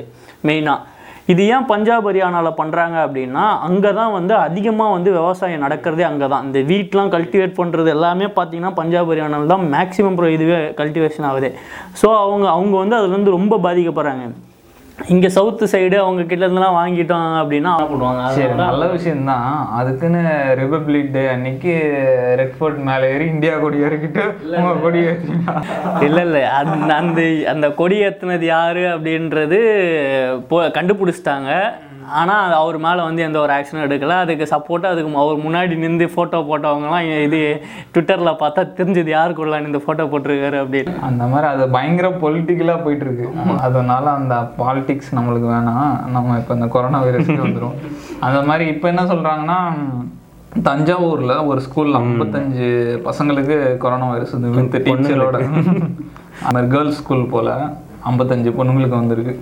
[0.50, 0.96] மெயினாக
[1.32, 6.46] இது ஏன் பஞ்சாப் ஹரியானாவில் பண்ணுறாங்க அப்படின்னா அங்கே தான் வந்து அதிகமாக வந்து விவசாயம் நடக்கிறதே அங்கே தான்
[6.48, 11.50] இந்த வீட்லாம் கல்டிவேட் பண்ணுறது எல்லாமே பார்த்தீங்கன்னா பஞ்சாப் ஹரியானாவில் தான் மேக்ஸிமம் இதுவே கல்டிவேஷன் ஆகுது.
[12.02, 14.26] ஸோ அவங்க அவங்க வந்து அதுலேருந்து ரொம்ப பாதிக்கப்படுறாங்க.
[15.14, 19.46] இங்கே சவுத்து சைடு அவங்க கிட்ட இருந்தெல்லாம் வாங்கிட்டோம் அப்படின்னா பண்ணுவாங்க சரி நல்ல விஷயம்தான்.
[19.80, 20.22] அதுக்குன்னு
[20.62, 21.74] ரிபப்ளிக் டே அன்னைக்கு
[22.40, 24.24] ரெட் ஃபோர்ட் மேலே ஏறி இந்தியா கொடி ஏறிக்கிட்டு
[24.60, 25.02] உங்க கொடி
[26.08, 26.44] இல்லை இல்லை.
[26.60, 27.22] அந்த அந்த
[27.54, 29.60] அந்த கொடி ஏற்றுனது யாரு அப்படின்றது
[30.50, 31.52] போ கண்டுபிடிச்சிட்டாங்க.
[32.20, 34.16] ஆனால் அவர் மேலே வந்து எந்த ஒரு ஆக்ஷனும் எடுக்கல.
[34.24, 37.40] அதுக்கு சப்போர்ட்டாக அதுக்கு அவர் முன்னாடி நின்று ஃபோட்டோ போட்டவங்கலாம் இது
[37.94, 40.94] ட்விட்டரில் பார்த்தா தெரிஞ்சது யாருக்குள்ள இந்த ஃபோட்டோ போட்டிருக்காரு அப்படின்னு.
[41.10, 43.28] அந்த மாதிரி அது பயங்கர பொலிட்டிக்கலாக போயிட்டு இருக்கு
[43.68, 45.90] அதனால அந்த பாலிடிக்ஸ் நம்மளுக்கு வேணாம்.
[46.16, 47.76] நம்ம இப்போ இந்த கொரோனா வைரஸ்க்கு வந்துடும்
[48.28, 49.60] அந்த மாதிரி இப்போ என்ன சொல்றாங்கன்னா
[50.68, 52.68] தஞ்சாவூர்ல ஒரு ஸ்கூல்ல ஐம்பத்தஞ்சு
[53.08, 55.38] பசங்களுக்கு கொரோனா வைரஸ் வந்து வித் டீச்சரோட
[56.46, 57.50] அந்த மாதிரி கேர்ள்ஸ் ஸ்கூல் போல
[58.10, 59.36] ஐம்பத்தஞ்சு பொண்ணுங்களுக்கு வந்திருக்கு.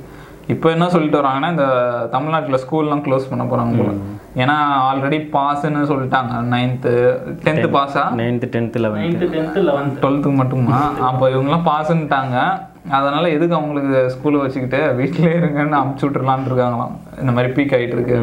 [0.53, 1.67] இப்போ என்ன சொல்லிட்டு வராங்கன்னா இந்த
[2.13, 3.93] தமிழ்நாட்டில் ஸ்கூல்லாம் க்ளோஸ் பண்ண போறாங்க போல.
[4.41, 4.55] ஏன்னா
[4.89, 6.33] ஆல்ரெடி பாஸ்ன்னு சொல்லிட்டாங்க.
[6.53, 6.93] நைன்த்து
[7.45, 10.79] டென்த்து பாஸா ninth tenth eleventh ninth tenth eleventh டுவெல்த்துக்கு மட்டுமா?
[11.09, 12.37] அப்போ இவங்கெல்லாம் பாஸ்ன்ட்டாங்க
[12.97, 16.95] அதனால எதுக்கு அவங்களுக்கு ஸ்கூலை வச்சுக்கிட்டு வீட்டிலே இருங்கன்னு அமுச்சு விட்டுறலான்னு இருக்காங்களாம்.
[17.21, 18.19] இந்த மாதிரி பீக் ஆயிட்டு இருக்கு.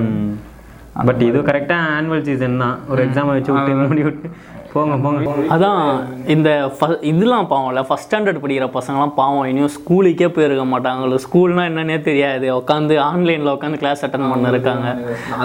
[1.09, 2.77] பட் இது கரெக்டாக ஆனுவல் சீசன் தான்.
[2.93, 4.29] ஒரு எக்ஸாமை வச்சு விட்டு மூடி விட்டு.
[4.73, 5.23] போங்க போங்க.
[5.51, 5.81] அதான்
[6.27, 10.91] இந்த ஃப- இதெல்லாம் பாவம்ல ஃபஸ்ட் ஸ்டாண்டர்ட் படிக்கிற பசங்கலாம் பாவம் இனியும் ஸ்கூலுக்கே போயிருக்க மாட்டாங்க
[11.25, 12.47] ஸ்கூல்னா என்னன்னே தெரியாது.
[12.55, 14.87] உட்காந்து ஆன்லைனில் உட்காந்து கிளாஸ் அட்டன் பண்ண இருக்காங்க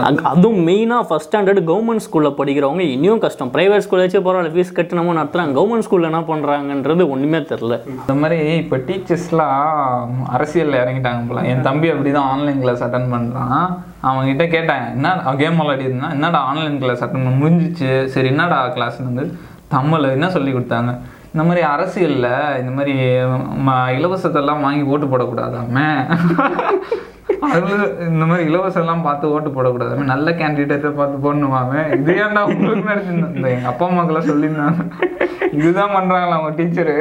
[0.02, 3.52] அங்க- அதுவும் மெயினாக ஃபஸ்ட் ஸ்டாண்டர்ட் கவர்மெண்ட் ஸ்கூலில் படிக்கிறவங்க இனியும் கஷ்டம்.
[3.52, 8.16] ப்ரைவேட் ஸ்கூல் வச்சு பரவாயில்ல ஃபீஸ் கட்டி நம்ம நடத்துகிறாங்க கவர்மெண்ட் ஸ்கூலில் என்ன பண்ணுறாங்கன்றது ஒன்றுமே தெரில இந்த
[8.16, 11.46] மாதிரி இப்போ டீச்சர்ஸ்லாம் அரசியலில் இறங்கிட்டாங்க போல.
[11.48, 13.68] என் தம்பி அப்படி தான் ஆன்லைன் கிளாஸ் அட்டன் பண்ணுறான்
[14.04, 18.06] அவன்கிட்ட கேட்டேன் என்ன கேம் விளையாடிருந்தா என்னடா ஆன்லைன் கிளாஸ் அட்டன் முடிஞ்சிச்சு.
[18.06, 19.38] சரி என்னடா கிளாஸ் வந்து
[19.68, 21.00] தமிழ் என்ன சொல்லி கொடுத்தாங்க?
[21.26, 22.98] இந்த மாதிரி அரசியலில் இந்த மாதிரி
[23.68, 26.16] ம- இலவசத்தெல்லாம் வாங்கி ஓட்டு போடக்கூடாதாமே
[27.56, 31.82] அதுல இந்த மாதிரி இலவசம்லாம் பார்த்து ஓட்டு போடக்கூடாதாமே நல்ல கேண்டிடேட்டை பார்த்து போடணுமாமே?
[31.98, 34.84] இது ஏன்டா உங்களுக்கு நடத்திருந்தேன் இந்த எங்கள் அப்பா அம்மாக்கெல்லாம் சொல்லியிருந்தாங்க.
[35.60, 36.96] இதுதான் பண்ணுறாங்களா அவங்க டீச்சரு?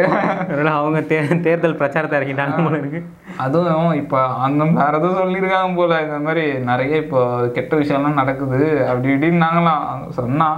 [0.79, 3.01] அவங்க தே தேர்தல் பிரச்சாரத்தை இறங்கிட்டாங்க போல இருக்கு.
[3.45, 6.01] அதுவும் இப்போ அந்த வேற எதுவும் சொல்லியிருக்காங்க போல.
[6.07, 7.23] இந்த மாதிரி நிறைய இப்போ
[7.57, 8.61] கெட்ட விஷயம்லாம் நடக்குது.
[8.89, 9.87] அப்படி இப்படின்னு நாங்களாம்
[10.19, 10.51] சொன்னா.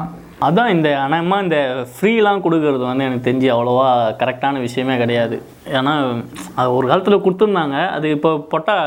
[0.46, 1.58] அதான் இந்த அநேகமாக இந்த
[1.94, 3.88] ஃப்ரீலாம் கொடுக்கறது வந்து எனக்கு தெரிஞ்சு அவ்வளோவா
[4.20, 5.36] கரெக்டான விஷயமே கிடையாது.
[5.78, 5.94] ஏன்னா
[6.58, 7.78] அது ஒரு காலத்தில் கொடுத்துருந்தாங்க.
[7.96, 8.86] அது இப்போ போட்டால்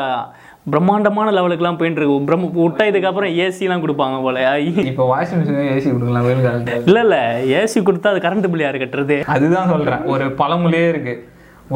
[0.70, 4.41] பிரம்மாண்டமான லெவலுக்குலாம் போயிட்டு இருக்கு பிரம்ம விட்டா இதுக்கப்புறம் ஏசிலாம் கொடுப்பாங்க போல.
[4.91, 6.84] இப்போ வாஷிங் மிஷின் ஏசி கொடுக்கலாம் வெயில் காலத்தில்.
[6.89, 7.22] இல்லை இல்லை.
[7.60, 9.18] ஏசி கொடுத்தா அது கரண்ட் பில் யார் கட்டுறது?
[9.36, 10.03] அதுதான் சொல்றேன்.
[10.13, 11.15] ஒரு பழமொழியே இருக்கு.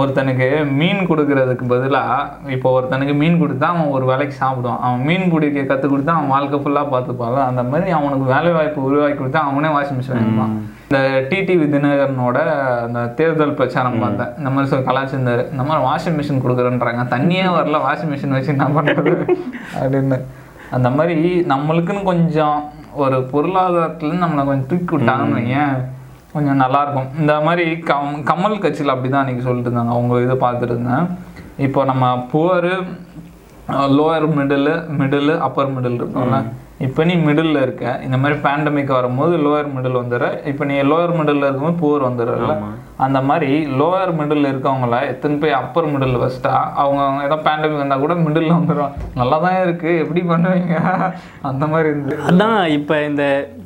[0.02, 0.48] ஒருத்தனுக்கு
[0.80, 4.82] மீன் கொடுக்கறதுக்கு பதிலாக இப்போ ஒருத்தனுக்கு மீன் கொடுத்தா அவன் ஒரு வேலைக்கு சாப்பிடுவான்.
[4.86, 9.18] அவன் மீன் பிடிக்க கற்றுக் கொடுத்தா அவன் வாழ்க்கை ஃபுல்லாக பார்த்துப்பாங்க அந்த மாதிரி அவனுக்கு வேலை வாய்ப்பு உருவாக்கி
[9.22, 10.56] கொடுத்தா அவனே வாஷிங் மிஷின் வாங்கிப்பான்
[10.88, 11.00] இந்த
[11.30, 12.38] டிடிவி தினகரனோட
[12.86, 14.34] அந்த தேர்தல் பிரச்சாரம் பார்த்தேன்.
[14.40, 17.04] இந்த மாதிரி சொல்லி கலாச்சிருந்தாரு இந்த மாதிரி வாஷிங் மிஷின் கொடுக்குறேன்றாங்க.
[17.14, 19.14] தண்ணியே வரல வாஷிங் மிஷின் வச்சு என்ன பண்ணுறது
[19.82, 20.18] அப்படின்னு.
[20.76, 21.18] அந்த மாதிரி
[21.54, 22.58] நம்மளுக்குன்னு கொஞ்சம்
[23.04, 25.76] ஒரு பொருளாதாரத்துலேருந்து நம்மளை கொஞ்சம் தூக்கி விட்டாங்கன்னு வையேன்
[26.34, 29.96] கொஞ்சம் நல்லா இருக்கும் இந்த மாதிரி கம் கமல் கட்சியில் அப்படி தான் அன்றைக்கி சொல்லிட்டு இருந்தாங்க.
[29.96, 31.08] அவங்க இதை பார்த்துட்டு இருந்தேன்
[31.68, 32.76] இப்போ நம்ம poor
[33.98, 36.40] lower middle middle upper middle இருக்கோம்ல.
[36.80, 37.84] இப்போ நீ மிடில் இருக்க.
[38.04, 40.26] இந்த மாதிரி பேண்டமிக் வரும்போது லோயர் மிடில் வந்துடுற.
[40.52, 42.56] இப்போ நீ லோயர் மிடில் இருக்கும்போது புவர் வந்துடுறல
[43.04, 43.50] அந்த மாதிரி
[43.80, 48.54] லோவர் மிடில் இருக்கவங்கள எத்தனை போய் அப்பர் மிடில் வச்சுட்டா அவங்க அவங்க ஏதோ பேண்டமிக் வந்தால் கூட மிடில்
[48.56, 50.76] வந்துடும் நல்லா தான் இருக்குது எப்படி பண்ணுவீங்க?
[51.50, 53.24] அந்த மாதிரி இருந்து அதான் இப்போ இந்த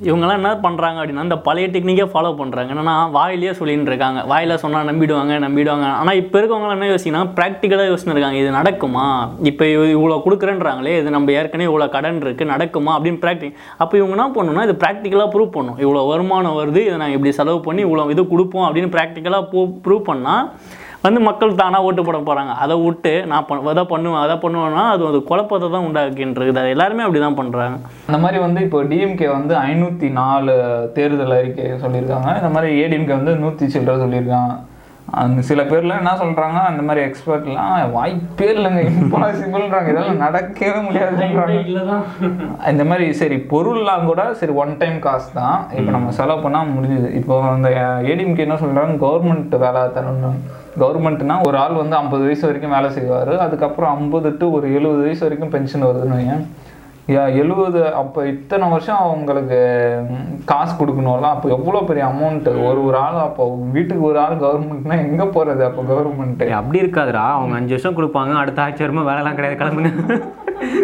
[0.08, 4.20] இவங்கெல்லாம் என்ன பண்ணுறாங்க அப்படின்னா இந்த பழைய டெக்னிக்கே ஃபாலோ பண்ணுறாங்க என்னன்னா வாயிலேயே சொல்லின்னு இருக்காங்க.
[4.32, 5.88] வாயில சொன்னால் நம்பிடுவாங்க நம்பிடுவாங்க.
[6.02, 8.42] ஆனால் இப்போ இருக்கவங்க என்ன யோசிக்கனா ப்ராக்டிக்கலாக யோசிச்சுட்டு இருக்காங்க.
[8.44, 9.06] இது நடக்குமா?
[9.52, 9.66] இப்போ
[9.98, 14.66] இவ்வளோ கொடுக்குறேன்றாங்களே இது நம்ம ஏற்கனவே இவ்வளோ கடன் இருக்குது நடக்குமா அப்படின்னு ப்ராக்டிக் அப்போ இவங்க என்ன பண்ணணும்னா
[14.70, 18.66] இது ப்ராக்டிக்கலாக ப்ரூவ் பண்ணும் இவ்வளோ வருமானம் வருது இதை நாங்கள் இப்படி செலவு பண்ணி இவ்வளோ இது கொடுப்போம்
[18.68, 20.46] அப்படின்னு ப்ராக்டிக் ப்ராக்டிக்கலாக ப்ரூவ் பண்ணால்
[21.06, 25.04] வந்து மக்கள் தானாக ஓட்டு போட போகிறாங்க அதை விட்டு நான் பண் அதை பண்ணுவேன் அதை பண்ணுவேன்னா அது
[25.10, 29.54] ஒரு குழப்பத்தை தான் உண்டாக்கின்றது அது எல்லாருமே அப்படி தான் பண்ணுறாங்க அந்த மாதிரி வந்து இப்போ டிஎம்கே வந்து
[29.70, 30.56] ஐநூற்றி நாலு
[30.98, 32.30] தேர்தல் அறிக்கை சொல்லியிருக்காங்க.
[32.40, 34.54] இந்த மாதிரி ஏடிஎம்கே வந்து நூற்றி சில்லற சொல்லியிருக்காங்க.
[35.22, 36.60] அந்த சில பேர்ல என்ன சொல்றாங்க?
[36.70, 38.82] அந்த மாதிரி எக்ஸ்பர்ட்லாம் வாய்ப்பே இல்லைங்க.
[38.90, 42.00] இம்பாசிபிள்ன்றாங்க இதெல்லாம் நடக்கவே முடியாதுன்றாங்க
[42.74, 45.60] இந்த மாதிரி சரி பொருள்லாம் கூட சரி ஒன் டைம் காசு தான்.
[45.78, 47.10] இப்போ நம்ம செலவு பண்ணால் முடிஞ்சுது.
[47.22, 47.70] இப்போ அந்த
[48.12, 48.96] ஏடிஎம்கே என்ன சொல்றாங்க?
[49.06, 50.40] கவர்மெண்ட் வேலை தரணும்.
[50.80, 53.34] கவர்மெண்ட்னா ஒரு ஆள் வந்து ஐம்பது வயசு வரைக்கும் வேலை செய்வார்.
[53.46, 56.44] அதுக்கப்புறம் ஐம்பது டு ஒரு எழுபது வயசு வரைக்கும் பென்ஷன் வருதுன்னு வையேன்.
[57.14, 59.60] எழுபது அப்போ இத்தனை வருஷம் அவங்களுக்கு
[60.46, 61.30] காசு கொடுக்கணும்ல?
[61.30, 65.82] அப்போ எவ்வளோ பெரிய அமௌண்ட்டு ஒரு ஒரு ஆள் அப்போ வீட்டுக்கு ஒரு ஆள் கவர்மெண்ட்னா எங்கே போகிறது அப்போ
[65.84, 67.26] கவர்மெண்ட்டு அப்படி இருக்காதுடா.
[67.32, 69.92] அவங்க அஞ்சு வருஷம் கொடுப்பாங்க அடுத்த ஆட்சி வருமா வேலைலாம் கிடையாது கிளம்புங்க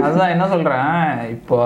[0.01, 0.91] அதுதான் என்ன சொல்கிறேன்
[1.29, 1.58] இப்போ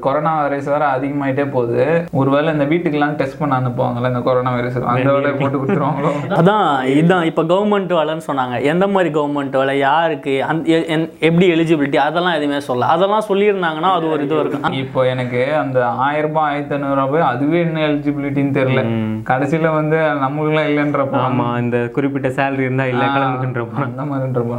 [0.00, 1.84] கொரோனா வைரஸ் வேறு அதிகமாயிட்டே போகுது.
[2.12, 6.10] ஒருவேளை இந்த வீட்டுக்கெல்லாம் டெஸ்ட் பண்ண அனுப்புவாங்கல்ல இந்த கொரோனா வைரஸ் அந்த வேலையை போட்டு கொடுத்துருவாங்களோ?
[6.36, 8.56] அதான் இதுதான் இப்போ கவர்மெண்ட் வேலைன்னு சொன்னாங்க.
[8.64, 13.92] எந்த மாதிரி கவர்மெண்ட் வேலை யாருக்கு அந் எ- என்- எப்படி எலிஜிபிலிட்டி அதெல்லாம் எதுவுமே சொல்ல அதெல்லாம் சொல்லியிருந்தாங்கன்னா
[13.92, 14.76] அது ஒரு இது இருக்கும்.
[14.80, 18.82] இப்போ எனக்கு அந்த ஆயிரம் ரூபாய் ஆயிரத்தி ஐநூறு ரூபாய் அதுவே என்ன எலிஜிபிலிட்டின்னு தெரியல.
[19.26, 24.58] கடைசியில வந்து நம்மளுக்குலாம் இல்லைன்றப்போ ஆமா இந்த குறிப்பிட்ட சேலரி இருந்தா இல்ல கிளம்புகின்றப்போ அந்த மாதிரின்றப்போ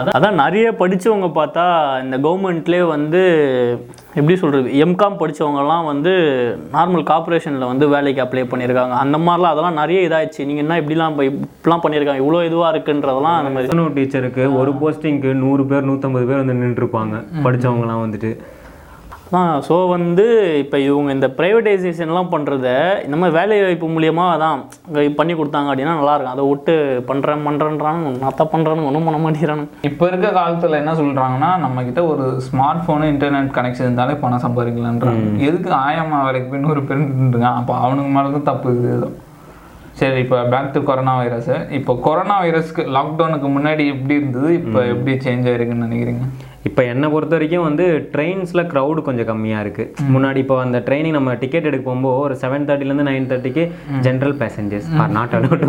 [0.00, 1.62] அதான் அதான் நிறைய படிச்சவங்க பார்த்தா
[2.04, 3.20] இந்த கவர்மெண்ட்லேயே வந்து
[4.18, 6.12] எப்படி சொல்கிறது எம்காம் படிச்சவங்கலாம் வந்து
[6.74, 8.94] நார்மல் கார்ப்பரேஷனில் வந்து வேலைக்கு அப்ளை பண்ணியிருக்காங்க.
[9.04, 12.22] அந்த மாதிரிலாம் அதெல்லாம் நிறைய இதாச்சு நீங்கள் என்ன இப்படிலாம் இப்போ இப்படிலாம் பண்ணியிருக்காங்க.
[12.24, 17.16] இவ்வளோ இதுவாக இருக்குன்றதெல்லாம் அந்த மாதிரி டீச்சருக்கு ஒரு போஸ்டிங்க்கு நூறு பேர் நூற்றம்பது பேர் வந்து நின்றுருப்பாங்க.
[17.46, 18.32] படிச்சவங்கலாம் வந்துட்டு.
[19.26, 20.24] அதான் ஸோ வந்து
[20.62, 22.68] இப்போ இவங்க இந்த ப்ரைவேடைசேஷன்லாம் பண்ணுறத
[23.06, 24.60] இந்த மாதிரி வேலை வாய்ப்பு மூலியமாக அதான்
[25.18, 26.74] பண்ணி கொடுத்தாங்க அப்படின்னா நல்லாயிருக்கும் அதை விட்டு
[27.08, 29.68] பண்ணுறேன் பண்ணுறேன்றாங்க நத்தா பண்ணுறானுங்க ஒன்றும் பண்ண மாட்டேங்கிறானுங்க.
[29.90, 35.26] இப்போ இருக்க காலத்துல என்ன சொல்றாங்கன்னா நம்ம கிட்ட ஒரு ஸ்மார்ட் ஃபோனு இன்டர்நெட் கனெக்ஷன் இருந்தாலே பணம் சம்பாதிக்கலான்றாங்க
[35.48, 39.12] எதுக்கு ஆயம்மா வேலைக்கு போய் நூறு பேர் இருக்கான் அப்போ அவனுக்கு மேலே தான் தப்பு இருக்குது
[40.00, 44.50] சரி இப்போ பேக் டு கொரோனா வைரஸ் இப்போ கொரோனா வைரஸ்க்கு லாக்டவுனுக்கு முன்னாடி எப்படி இருந்தது?
[44.60, 46.24] இப்போ எப்படி சேஞ்ச் ஆயிருக்குன்னு நினைக்கிறீங்க?
[46.66, 51.34] இப்போ என்னை பொறுத்த வரைக்கும் வந்து ட்ரெயின்ஸில் க்ரௌடு கொஞ்சம் கம்மியாக இருக்குது முன்னாடி இப்போ அந்த ட்ரெயினிங் நம்ம
[51.42, 53.64] டிக்கெட் எடுக்க போகும்போது ஒரு செவன் தேர்ட்டிலேருந்து நைன் தேர்ட்டிக்கு
[54.06, 55.64] general passengers are not allowed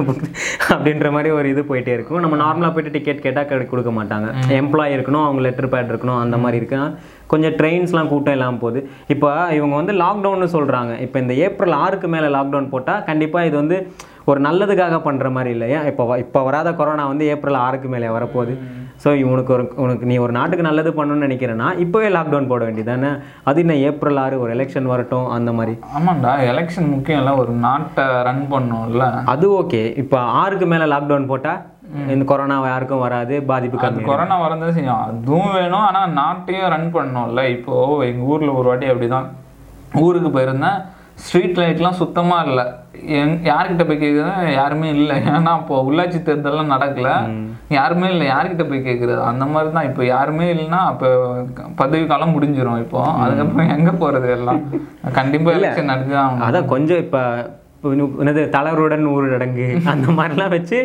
[0.73, 2.21] அப்படின்ற மாதிரி ஒரு இது போயிட்டே இருக்கும்.
[2.23, 4.29] நம்ம நார்மலாக போயிட்டு டிக்கெட் கேட்டால் கொடுக்க மாட்டாங்க.
[4.61, 6.87] எம்ப்ளாய் இருக்கணும் அவங்க லெட்டர் பேட் இருக்கணும் அந்த மாதிரி இருக்குன்னா
[7.33, 8.81] கொஞ்சம் ட்ரெயின்ஸ்லாம் கூட்டம் இல்லாமல் போகுது.
[9.13, 9.29] இப்போ
[9.59, 13.79] இவங்க வந்து லாக்டவுன்னு சொல்கிறாங்க இப்போ இந்த ஏப்ரல் ஆறுக்கு மேலே லாக்டவுன் போட்டால் கண்டிப்பாக இது வந்து
[14.31, 15.79] ஒரு நல்லதுக்காக பண்ணுற மாதிரி இல்லையா?
[15.89, 18.55] இப்போ இப்போ வராத கொரோனா வந்து ஏப்ரல் ஆறுக்கு மேலே வரப்போகுது.
[19.03, 23.11] ஸோ உனக்கு ஒரு உனக்கு நீ ஒரு நாட்டுக்கு நல்லது பண்ணணும்னு நினைக்கிறேன்னா இப்போவே லாக்டவுன் போட வேண்டியதானே
[23.49, 25.73] அது என்ன ஏப்ரல் ஆறு ஒரு எலெக்ஷன் வரட்டும் அந்த மாதிரி.
[25.97, 29.07] ஆமாண்டா எலெக்ஷன் முக்கியம் இல்லை ஒரு நாட்டை ரன் பண்ணணும்ல.
[29.33, 31.63] அது ஓகே இப்போ ஆறுக்கு மேலே லாக்டவுன் போட்டால்
[32.13, 35.03] இந்த கொரோனா யாருக்கும் வராது பாதிப்பு அது கொரோனா வரதான் செய்யும்.
[35.09, 37.43] அதுவும் வேணும் ஆனா நாட்டையும் ரன் பண்ணணும்ல.
[37.57, 37.73] இப்போ
[38.09, 39.27] எங்க ஊர்ல ஒரு வாட்டி அப்படிதான்.
[40.05, 40.79] ஊருக்கு போயிருந்தேன்
[41.25, 42.65] ஸ்ட்ரீட் லைட்லாம் சுத்தமா இல்லை.
[43.19, 45.15] எங் யார்கிட்ட போய் கேட்குறது யாருமே இல்லை.
[45.29, 47.11] ஏன்னா அப்போ உள்ளாட்சி தேர்தல்லாம் நடக்கல.
[47.69, 50.01] யாருமே இல்லை யார்கிட்ட போய் கேட்குறது அந்த மாதிரி தான் இப்போ.
[50.07, 51.07] யாருமே இல்லைன்னா அப்போ
[51.75, 53.01] பதவி காலம் முடிஞ்சிரும் இப்போ.
[53.23, 54.61] அதுக்கப்புறம் எங்க போறது எல்லாம்?
[55.13, 56.37] கண்டிப்பா எலெக்ஷன் நடத்தி தான்.
[56.41, 57.21] அதான் கொஞ்சம் இப்போ
[57.93, 60.77] என்னது தளர்வுடன் ஊரடங்கு அந்த மாதிரிலாம் வச்சு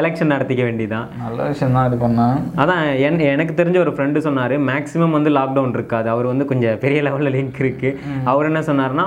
[0.00, 4.54] எலெக்ஷன் நடத்திக்க வேண்டியதான் நல்ல விஷயம் தான் இது பண்ணேன் அதான் என் எனக்கு தெரிஞ்ச ஒரு ஃப்ரெண்டு சொன்னார்
[4.70, 6.08] மேக்ஸிமம் வந்து லாக்டவுன் இருக்காது.
[6.14, 7.90] அவர் வந்து கொஞ்சம் பெரிய லெவலில் லிங்க் இருக்கு.
[8.30, 9.04] அவர் என்ன சொன்னார்னா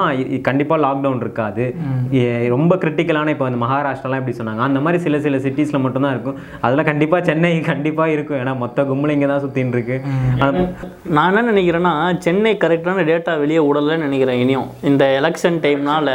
[0.47, 1.65] கண்டிப்பாக லாக்டவுன் இருக்காது.
[2.55, 4.63] ரொம்ப கிரிட்டிக்கலான இப்போ வந்து மகாராஷ்டிராலாம் எப்படி சொன்னாங்க.
[4.69, 6.39] அந்த மாதிரி சில சில சிட்டிஸில் மட்டும்தான் இருக்கும்.
[6.67, 8.39] அதில் கண்டிப்பாக சென்னை கண்டிப்பாக இருக்கும்.
[8.41, 9.97] ஏன்னா மொத்த கும்பலும் இங்கே தான் சுற்றின்னு இருக்கு.
[11.17, 11.93] நான் என்ன நினைக்கிறேன்னா
[12.27, 14.69] சென்னை கரெக்டான டேட்டா வெளியே விடலைன்னு நினைக்கிறேன் இனியும்.
[14.91, 16.09] இந்த எலெக்ஷன் டைம்னால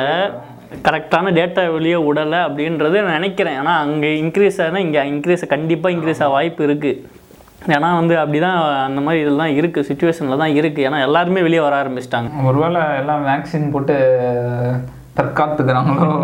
[0.87, 3.58] கரெக்டான டேட்டா வெளியே விடலை அப்படின்றது நினைக்கிறேன்.
[3.60, 7.00] ஏன்னா அங்கே இன்க்ரீஸ் ஆனால் இங்கே இன்க்ரீஸ் கண்டிப்பாக இன்க்ரீஸ் ஆக வாய்ப்பு இருக்குது
[7.74, 11.74] ஏன்னா வந்து அப்படி தான் அந்த மாதிரி இதெல்லாம் இருக்குது சுச்சுவேஷனில் தான் இருக்குது ஏன்னா எல்லாருமே வெளியே வர
[11.82, 12.30] ஆரம்பிச்சிட்டாங்க.
[12.48, 13.96] ஒருவேளை எல்லாம் வேக்சின் போட்டு
[15.18, 16.18] தற்காத்துக்கிறாங்களோ?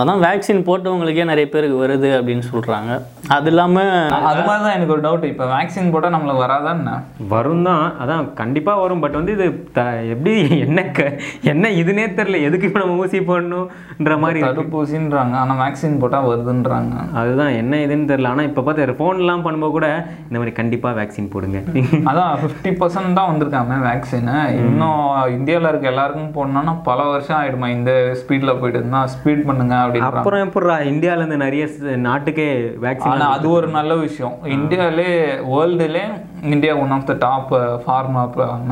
[0.00, 2.90] அதான் வேக்சின் போட்டவங்களுக்கே நிறைய பேருக்கு வருது அப்படின்னு சொல்கிறாங்க
[3.36, 3.92] அது இல்லாமல்
[4.30, 6.92] அது மாதிரி தான் எனக்கு ஒரு டவுட் இப்போ வேக்சின் போட்டால் நம்மளுக்கு வராதா என்ன
[7.32, 9.02] வரும் தான் அதான் கண்டிப்பாக வரும்.
[9.04, 9.82] பட் வந்து இது த
[10.14, 10.32] எப்படி
[10.66, 11.06] என்ன க
[11.52, 14.40] என்ன இதுனே தெரில எதுக்கு இப்போ நம்ம ஊசி போடணுன்ற மாதிரி.
[14.46, 15.34] தடுப்பூசின்றாங்க.
[15.42, 16.94] ஆனால் வேக்சின் போட்டால் வருதுன்றாங்க.
[17.20, 19.88] அதுதான் என்ன இதுன்னு தெரில ஆனால் இப்போ பார்த்து ஃபோன்லாம் பண்ணும்போது கூட
[20.28, 21.60] இந்த மாதிரி கண்டிப்பாக வேக்சின் போடுங்க.
[22.10, 24.30] அதான் ஃபிஃப்டி பர்சன்ட் தான் வந்திருக்காங்க வேக்சின்
[24.66, 25.00] இன்னும்
[25.38, 29.69] இந்தியாவில் இருக்க எல்லாருக்கும் போடணும்னா பல வருஷம் ஆயிடுமா இந்த ஸ்பீடில் போயிட்டு இருந்தால் ஸ்பீட் பண்ணுங்க.
[29.70, 31.64] பண்ணுங்க அப்படின்னு அப்புறம் எப்படிடா இந்தியால இருந்து நிறைய
[32.08, 32.48] நாட்டுக்கே
[32.84, 34.34] வேக்சின் அது ஒரு நல்ல விஷயம்.
[34.56, 35.08] இந்தியாவிலே
[35.52, 36.04] வேர்ல்டுலே
[36.54, 37.52] India one of the top
[37.84, 38.22] pharma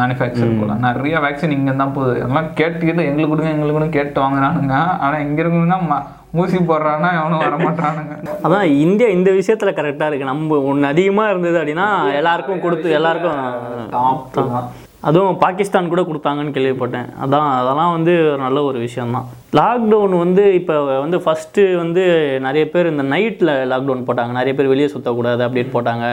[0.01, 0.77] manufacture போல.
[0.87, 2.15] நிறைய வேக்சின் இங்க தான் போகுது.
[2.27, 4.77] எல்லாம் கேட்டுக்கிட்டு எங்களுக்கு கொடுங்க எங்களுக்கு கொடுங்க கேட்டு வாங்குறானுங்க.
[5.07, 5.99] ஆனா இங்க இருக்கவங்க
[6.41, 8.15] ஊசி போடுறான்னா எவனும் வர மாட்டானுங்க.
[8.47, 10.31] அதான் இந்தியா இந்த விஷயத்துல கரெக்டா இருக்கு.
[10.33, 11.87] நம்ம ஒன்று அதிகமா இருந்தது அப்படின்னா
[12.19, 17.09] எல்லாருக்கும் கொடுத்து எல்லாருக்கும் அதுவும் பாகிஸ்தான் கூட கொடுத்தாங்கன்னு கேள்விப்பட்டேன்.
[17.25, 19.27] அதான் அதெல்லாம் வந்து ஒரு நல்ல ஒரு விஷயந்தான்
[19.59, 22.03] லாக்டவுன் வந்து இப்போ வந்து ஃபஸ்ட்டு வந்து
[22.47, 24.33] நிறைய பேர் இந்த நைட்டில் லாக்டவுன் போட்டாங்க.
[24.39, 26.05] நிறைய பேர் வெளியே சுற்றக்கூடாது அப்படின்னு போட்டாங்க.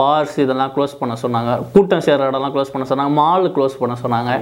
[0.00, 1.54] பார்ஸ் இதெல்லாம் க்ளோஸ் பண்ண சொன்னாங்க.
[1.74, 3.14] கூட்டம் சேர்ற இடம்லாம் க்ளோஸ் பண்ண சொன்னாங்க.
[3.22, 4.32] மால் க்ளோஸ் பண்ண சொன்னாங்க.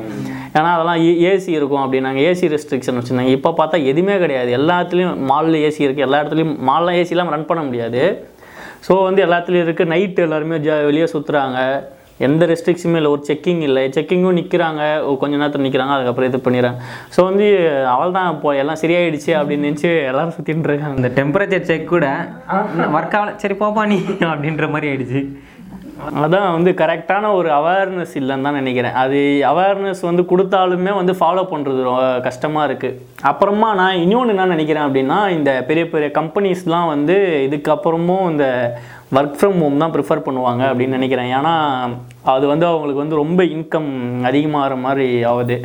[0.57, 2.21] ஏன்னா அதெல்லாம் ஏசி இருக்கும் அப்படின்னாங்க.
[2.33, 3.39] ஏசி ரெஸ்ட்ரிக்ஷன் வச்சுருந்தாங்க.
[3.39, 4.53] இப்போ பார்த்தா எதுவுமே கிடையாது.
[4.61, 8.05] எல்லாத்துலேயும் மாலில் ஏசி இருக்குது எல்லா இடத்துலையும் மால்லாம் ஏசிலாம் ரன் பண்ண முடியாது.
[8.87, 11.61] ஸோ வந்து எல்லாத்துலேயும் இருக்குது நைட்டு எல்லாருமே ஜா வெளியே சுற்றுறாங்க
[12.27, 13.13] எந்த ரெஸ்ட்ரிக்ஷனுமே இல்லை.
[13.15, 13.83] ஒரு செக்கிங் இல்லை.
[13.97, 14.83] செக்கிங்கும் நிற்கிறாங்க
[15.23, 16.79] கொஞ்ச நேரத்தில் நிற்கிறாங்க அதுக்கப்புறம் இது பண்ணிடுறாங்க.
[17.15, 17.47] ஸோ வந்து
[17.95, 20.99] அவள் தான் இப்போ எல்லாம் சரியாயிடுச்சு அப்படின்னு நினச்சி எல்லாரும் சுற்றிட்டு இருக்காங்க.
[21.01, 22.07] இந்த டெம்பரேச்சர் செக் கூட
[22.99, 23.35] ஒர்க் ஆகல.
[23.45, 23.99] சரி போப்பா நீ
[24.35, 25.23] அப்படின்ற மாதிரி ஆயிடுச்சு.
[26.21, 28.97] அதான் வந்து கரெக்டான ஒரு அவேர்னஸ் இல்லைன்னு தான் நினைக்கிறேன்.
[29.03, 29.19] அது
[29.51, 31.83] அவேர்னஸ் வந்து கொடுத்தாலுமே வந்து ஃபாலோ பண்ணுறது
[32.27, 32.99] கஷ்டமாக இருக்குது
[33.31, 38.47] அப்புறமா நான் இன்னொன்று என்ன நினைக்கிறேன் அப்படின்னா இந்த பெரிய பெரிய கம்பெனிஸ்லாம் வந்து இதுக்கப்புறமும் இந்த
[39.13, 41.29] ஒர்க் ஃப்ரம் ஹோம் தான் ப்ரிஃபர் பண்ணுவாங்க அப்படின்னு நினைக்கிறேன்.
[41.39, 41.53] ஏன்னா
[42.33, 43.91] அது வந்து அவங்களுக்கு வந்து ரொம்ப இன்கம்
[44.29, 45.57] அதிகமாகிற மாதிரி ஆகுது.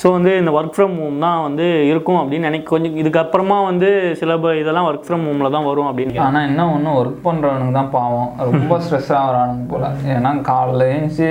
[0.00, 4.38] ஸோ வந்து இந்த ஒர்க் ஃப்ரம் ஹோம் தான் வந்து இருக்கும் அப்படின்னு நினைக்க கொஞ்சம் இதுக்கப்புறமா வந்து சில
[4.62, 8.32] இதெல்லாம் ஒர்க் ஃப்ரம் ஹோமில் தான் வரும் அப்படின்னு ஆனால் என்ன ஒன்று ஒர்க் பண்ணுறவனுக்கு தான் பாவம்.
[8.50, 9.88] ரொம்ப ஸ்ட்ரெஸ் ஆகிறானுங்க போல்.
[10.16, 11.30] ஏன்னா காலைல ஏஞ்சி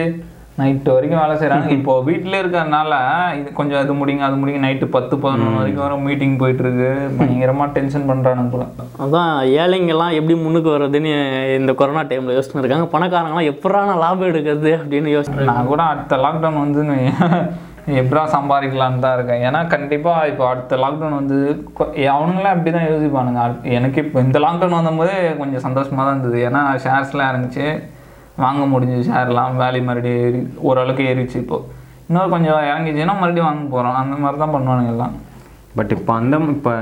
[0.59, 1.69] நைட்டு வரைக்கும் வேலை செய்றாங்க.
[1.77, 2.93] இப்போ வீட்டிலே இருக்கறனால
[3.39, 4.59] இது கொஞ்சம் அது முடிங்க அது முடிங்க.
[4.65, 6.89] நைட்டு பத்து பதினொன்று வரைக்கும் வர மீட்டிங் போயிட்டு இருக்கு
[7.19, 8.65] பயங்கரமா டென்ஷன் பண்றானுங்க போல.
[9.05, 11.11] அதான் ஏழைங்கெல்லாம் எப்படி முன்னுக்கு வர்றதுன்னு
[11.59, 12.87] இந்த கொரோனா டைமில் யோசிச்சுன்னு இருக்காங்க.
[12.93, 16.83] பணக்காரங்களாம் எப்படா நான் லாபம் எடுக்கிறது அப்படின்னு யோசிச்சு நான் கூட அடுத்த லாக்டவுன் வந்து
[18.01, 19.43] எப்படா சம்பாதிக்கலான்னு தான் இருக்கேன்.
[19.47, 21.39] ஏன்னா கண்டிப்பாக இப்போ அடுத்த லாக்டவுன் வந்து
[22.13, 23.43] அவனுங்களே அப்படி தான் யோசிப்பானுங்க
[23.79, 26.39] எனக்கு இப்போ இந்த லாக்டவுன் வந்தபோது கொஞ்சம் சந்தோஷமாக தான் இருந்தது.
[26.47, 27.67] ஏன்னா ஷேர்ஸ்லாம் இருந்துச்சு
[28.43, 31.57] வாங்க முடிஞ்சு ஷேர்லாம் வேல்யூ மறுபடியும் ஏறி ஓரளவுக்கு ஏறிச்சு இப்போ.
[32.09, 35.13] இன்னொரு கொஞ்சம் இறங்கிச்சுன்னா மறுபடியும் வாங்க போகிறோம் அந்த மாதிரி தான் பண்ணுவானுங்க எல்லாம்.
[35.77, 36.73] பட் இப்போ அந்த இப்போ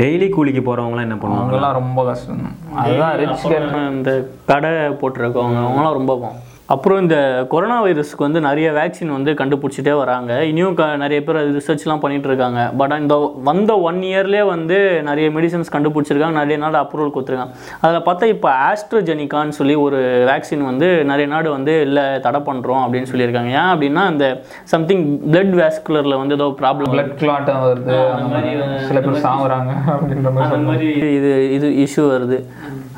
[0.00, 1.44] டெய்லி கூலிக்கு போகிறவங்களாம் என்ன பண்ணுவாங்க?
[1.44, 2.42] அவங்கெல்லாம் ரொம்ப கஷ்டம்.
[2.42, 3.46] தான் அதுதான் ரிச்
[3.94, 4.12] இந்த
[4.50, 6.38] கடை போட்டிருக்கவங்க அவங்களாம் ரொம்ப பாவம்.
[6.68, 10.44] அப்புறம் இந்த கொரோனா வைரஸ்க்கு வந்து நிறைய வேக்சின் வந்து கண்டுபிடிச்சிட்டே வராங்க.
[10.44, 12.72] இனியும் க நிறைய பேர் அது ரிசர்ச்லாம் பண்ணிட்டு இருக்காங்க.
[12.76, 16.30] பட் இந்த வந்த ஒன் இயர்லேயே வந்து நிறைய மெடிசன்ஸ் கண்டுபிடிச்சிருக்காங்க.
[16.30, 17.50] நிறைய நாடு அப்ரூவல் கொடுத்துருக்காங்க.
[17.80, 23.06] அதில் பார்த்தா இப்போ ஆஸ்ட்ரோஜெனிகான்னு சொல்லி ஒரு வேக்சின் வந்து நிறைய நாடு வந்து இல்லை தடை பண்ணுறோம் அப்படின்னு
[23.12, 23.48] சொல்லியிருக்காங்க.
[23.48, 28.10] ஏன் அப்படின்னா இந்த சம்திங் பிளட் வேஸ்குலரில் வந்து ஏதோ ப்ராப்ளம் பிளட் கிளாட்டம் வருது.
[28.10, 30.86] அந்த மாதிரி சில பேர் சாகுறாங்க அப்படின்ற மாதிரி.
[30.86, 32.44] இது இது இஷ்யூ வருது.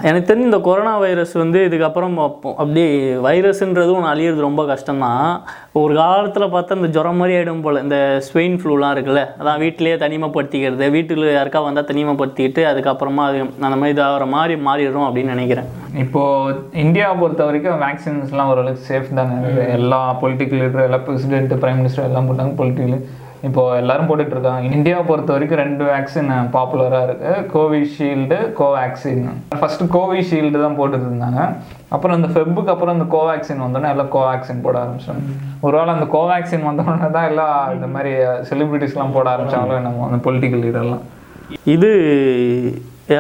[0.03, 3.17] எனக்கு தெரிஞ்சு இந்த கொரோனா வைரஸ் வந்து இதுக்கப்புறம் அப்போ- அப்படியே
[3.61, 5.41] வைரஸ்ன்றது ஒன்று அழியிறது ரொம்ப கஷ்டம்தான்.
[5.81, 7.97] ஒரு காலத்தில் பார்த்தா இந்த ஜுரம் மாதிரி ஆகிடும் போல் இந்த
[8.27, 14.29] ஸ்வெயின் ஃப்ளூலாம் இருக்குல்ல அதான் வீட்டிலேயே தனிமைப்படுத்திக்கிறது வீட்டில் யாருக்கா வந்தால் தனிமைப்படுத்திக்கிட்டு அதுக்கப்புறமா அது அந்த மாதிரி இதாகிற
[14.37, 15.69] மாதிரி மாறிடும் அப்படின்னு நினைக்கிறேன்.
[15.95, 19.39] இப்போது இந்தியாவை பொறுத்த வரைக்கும் வேக்சின்ஸ்லாம் ஓரளவுக்கு சேஃப் தானே.
[19.79, 23.03] எல்லா பொலிட்டிக்கல் லீடர் எல்லா பிரசிடென்ட் பிரைம் மினிஸ்டர் எல்லாம் போட்டாங்க பொலிட்டிக்கல்
[23.49, 29.23] இப்போ எல்லாரும் போட்டுட்ருக்காங்க இந்தியாவை பொறுத்த வரைக்கும் ரெண்டு வேக்சின் பாப்புலராக இருக்குது கோவிஷீல்டு கோவேக்சின்
[29.61, 31.41] ஃபஸ்ட்டு கோவிஷீல்டு தான் போட்டுட்டு இருந்தாங்க.
[31.95, 35.23] அப்புறம் இந்த ஃபெப்புக்கு அப்புறம் இந்த கோவேக்சின் வந்தோடனே எல்லாம் கோவேக்சின் போட ஆரம்பிச்சாங்க.
[35.67, 38.13] ஒருவேளை அந்த கோவேக்சின் வந்தோடனே தான் எல்லாம் இந்த மாதிரி
[38.51, 41.07] செலிப்ரிட்டிஸ்லாம் போட ஆரம்பித்தாங்களோ என்னமோ அந்த பொலிட்டிக்கல் லீடர்லாம்
[41.77, 41.91] இது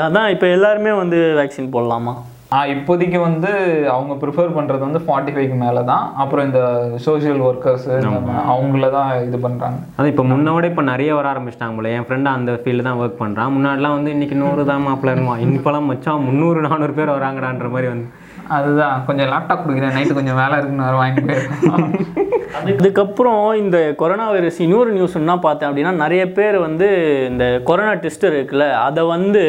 [0.06, 2.14] அதான் இப்போ எல்லாருமே வந்து வேக்சின் போடலாமா?
[2.74, 3.50] இப்போதைக்கு வந்து
[3.94, 6.60] அவங்க ப்ரிஃபர் பண்ணுறது வந்து ஃபார்ட்டி ஃபைவ்க்கு மேலே தான் அப்புறம் இந்த
[7.04, 7.86] சோஷியல் ஒர்க்கர்ஸ்
[8.54, 11.92] அவங்கள தான் இது பண்ணுறாங்க அது இப்போ முன்னோட இப்போ நிறைய வர ஆரம்பிச்சிட்டாங்க போல.
[11.98, 15.88] என் ஃப்ரெண்டு அந்த ஃபீல்டு தான் ஒர்க் பண்ணுறான் முன்னாடிலாம் வந்து இன்னைக்கு நூறு தான் மாப்பிள்ள இருமா இப்போலாம்
[15.92, 18.08] மச்சான் முந்நூறு நானூறு பேர் வராங்கடான்ற மாதிரி வந்து.
[18.58, 18.96] அதுதான்.
[19.08, 19.96] கொஞ்சம் லேப்டாப் கொடுக்குறேன்.
[19.96, 21.88] நைட்டு கொஞ்சம் வேலை இருக்குன்னு வேறு வாங்கி போயிருக்கோம்.
[22.72, 26.88] இதுக்கப்புறம் இந்த கொரோனா வைரஸ் இன்னொரு நியூஸ் என்ன பார்த்தேன் அப்படின்னா நிறைய பேர் வந்து
[27.30, 29.42] இந்த கொரோனா டெஸ்ட் இருக்குல்ல அதை வந்து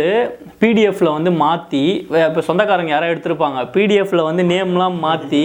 [0.62, 1.84] பிடிஎஃப்ல வந்து மாற்றி
[2.28, 5.44] இப்போ சொந்தக்காரங்க யாராவது எடுத்திருப்பாங்க பிடிஎஃப்ல வந்து நேம்லாம் மாற்றி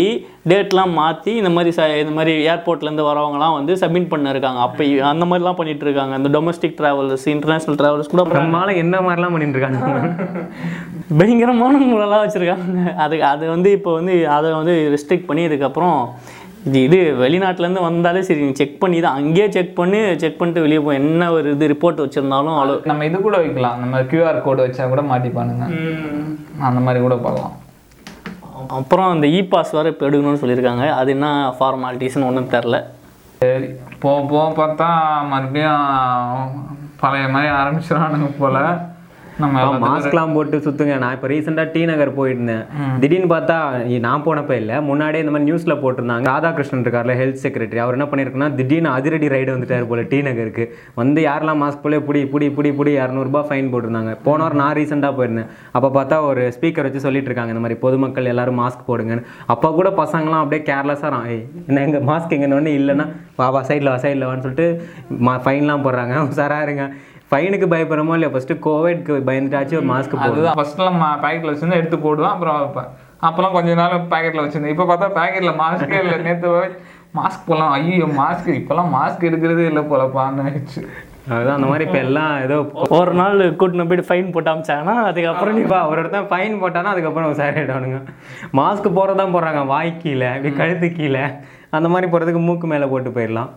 [0.51, 4.61] டேட்லாம் மாற்றி இந்த மாதிரி ச இந்த மாதிரி ஏர்போர்ட்லேருந்து வரவங்கலாம் வந்து சப்மிட் பண்ணிருக்காங்க.
[4.67, 9.59] அப்போ அந்த மாதிரிலாம் பண்ணிட்டு இருக்காங்க இந்த டொமஸ்டிக் ட்ராவலர்ஸ் இன்டர்நேஷ்னல் ட்ராவலர்ஸ் கூட நம்மளால என்ன மாதிரிலாம் பண்ணிட்டு
[9.59, 9.83] இருக்காங்க
[11.19, 12.93] பயங்கரமான மூலலாம் வச்சுருக்காங்க.
[13.05, 15.99] அது அது வந்து இப்போ வந்து அதை வந்து ரெஸ்ட்ரிக்ட் பண்ணி இதுக்கப்புறம்
[16.69, 20.81] இது இது வெளிநாட்டிலேருந்து வந்தாலே சரி நீ செக் பண்ணி தான் அங்கேயே செக் பண்ணி செக் பண்ணிட்டு வெளியே
[20.87, 23.77] போய் என்ன ஒரு இது ரிப்போர்ட் வச்சுருந்தாலும் அவ்வளோ நம்ம இது கூட வைக்கலாம்.
[23.83, 25.67] நம்ம கியூஆர் கோடு வச்சா கூட மாட்டிப்பானுங்க.
[26.69, 27.55] அந்த மாதிரி கூட பண்ணலாம்
[28.79, 30.85] அப்புறம் அந்த இ பாஸ் வேறு இப்போ எடுக்கணும்னு சொல்லியிருக்காங்க.
[30.99, 32.77] அது என்ன ஃபார்மாலிட்டிஸ்னு ஒன்றும் தெரில
[33.45, 33.69] சரி
[34.05, 34.89] போக போக பார்த்தா
[35.33, 36.53] மறுபடியும்
[37.03, 38.59] பழைய மாதிரி ஆரம்பிச்சிடானுங்க போல.
[39.43, 40.95] நம்ம மாஸ்க்லாம் போட்டு சுத்துங்க.
[41.03, 42.63] நான் இப்போ ரீசெண்டாக டி நகர் போயிருந்தேன்.
[43.03, 43.57] திடீர்னு பார்த்தா
[44.07, 44.77] நான் போனப்ப இல்லை.
[44.89, 46.27] முன்னாடியே இந்த மாதிரி நியூஸில் போட்டிருந்தாங்க.
[46.33, 50.65] ராதாகிருஷ்ணன் இருக்கார்ல ஹெல்த் செக்ரட்டரி அவர் என்ன பண்ணியிருக்குன்னா திடீர்னு அதிரடி ரைடு வந்துட்டார் போல டி நகருக்கு.
[51.01, 54.15] வந்து யாரெல்லாம் மாஸ்க் போல புடி புடி புடி புடி இரநூறுபா ஃபைன் போட்டிருந்தாங்க.
[54.29, 55.51] போன வாரம் நான் ரீசெண்டாக போயிருந்தேன்.
[55.79, 59.27] அப்போ பார்த்தா ஒரு ஸ்பீக்கர் வச்சு சொல்லிட்டு இருக்காங்க இந்த மாதிரி பொதுமக்கள் எல்லாரும் மாஸ்க் போடுங்கன்னு.
[59.55, 61.37] அப்போ கூட பசங்களாம் அப்படியே கேர்லெஸ்ஸாக
[61.69, 63.07] என்ன எங்கள் மாஸ்க் எங்கன்னு இல்லைன்னா
[63.41, 64.69] வா வா சைடில் வா சைடில் வான்னு சொல்லிட்டு
[65.29, 66.15] மா ஃபைன்லாம் போடுறாங்க.
[66.33, 66.87] உசாரா இருங்க.
[67.31, 68.33] ஃபைனுக்கு பயப்படுறோமோ இல்லையா?
[68.35, 70.59] ஃபஸ்ட்டு கோவிட்க்கு பயந்துட்டாச்சு ஒரு மாஸ்க் போடுவோம் அதுதான்.
[70.59, 72.35] ஃபர்ஸ்ட்லாம் பேக்கெட்டில் வச்சிருந்து எடுத்து போடுவேன்.
[72.35, 72.61] அப்புறம்
[73.27, 74.75] அப்போலாம் கொஞ்ச நாள் பேக்கெட்டில் வச்சிருந்தேன்.
[74.75, 76.19] இப்போ பார்த்தா பேக்கெட்டில் மாஸ்க்கே இல்லை.
[76.29, 76.53] நேற்று
[77.19, 77.75] மாஸ்க் போடலாம்.
[77.77, 80.81] ஐயோ மாஸ்க் இப்போலாம் மாஸ்க் எடுக்கிறதே இல்லை போலப்பான்னு ஆயிடுச்சு.
[81.35, 82.57] அதுதான் அந்த மாதிரி இப்போ எல்லாம் ஏதோ
[82.97, 87.57] ஒரு நாள் கூட்டின்னு போயிட்டு ஃபைன் போட்டு அமிச்சாங்கன்னா அதுக்கப்புறம் இப்போ ஒரு இடத்துல ஃபைன் போட்டானா அதுக்கப்புறம் சாரி
[87.61, 88.01] ஆயிடுவானுங்க
[88.59, 89.63] மாஸ்க் போடுறது தான் போடுறாங்க.
[89.73, 91.25] வாய் கீழே இப்படி கழுத்து கீழே.
[91.77, 93.51] அந்த மாதிரி போடுறதுக்கு மூக்கு மேலே போட்டு போயிடலாம்.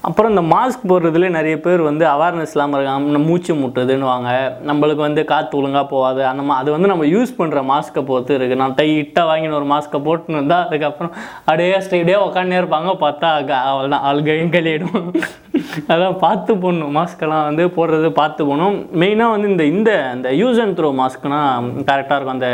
[0.00, 3.10] அப்புறம் இந்த மாஸ்க் போடுறதுல நிறைய பேர் வந்து அவேர்னஸ் இல்லாமல் இருக்காங்க.
[3.10, 4.30] நம்ம மூச்சு முட்டுதுன்னுவாங்க
[4.66, 6.26] நம்மளுக்கு வந்து காற்று ஒழுங்காக போகாது.
[6.26, 9.64] அந்த மா அது வந்து நம்ம யூஸ் பண்ணுற மாஸ்க்கை பொறுத்து இருக்குது நான் டை இட்டாக வாங்கின ஒரு
[9.64, 12.92] மாஸ்க்கை போட்டுன்னு இருந்தால் அதுக்கப்புறம் அப்படியே ஸ்ட்ரைட்டே உட்காந்தே இருப்பாங்க.
[13.04, 15.12] பார்த்தா க- அவ்வளோதான் ஆள்கையும் கழியிடும்
[15.92, 16.96] அதான் பார்த்து போடணும்.
[16.98, 22.16] மாஸ்க்கெல்லாம் வந்து போடுறது பார்த்து போகணும் மெயினாக வந்து இந்த இந்த அந்த யூஸ் அண்ட் த்ரோ மாஸ்க்னால் கரெக்டாக
[22.16, 22.36] இருக்கும்.
[22.38, 22.50] அந்த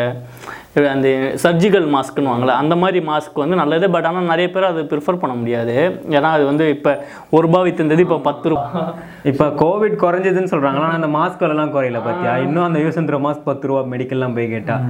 [0.76, 1.09] அந்த
[1.42, 2.46] சர்ஜிக்கல் மாஸ்க்குன்னு வாங்கல.
[2.46, 6.02] அந்த மாதிரி மாஸ்க் வந்து நல்லது பட் ஆனால் நிறைய பேர் அது ப்ரிஃபர் பண்ண முடியாது.
[6.09, 8.94] ஏன்னா அது வந்து இப்போ ஒரு ரூபா விற்றுந்தது இப்போ பத்து ரூபா.
[9.22, 13.44] இப்போ கோவிட் குறைஞ்சதுன்னு சொல்றாங்க ஆனா அந்த மாஸ்க் எல்லாம் குறையல பார்த்தியா இன்னும் அந்த யூஸ் பண்ணுற மாஸ்க்
[13.44, 14.80] பத்து ரூபா மெடிக்கல்லாம் போய் கேட்டா.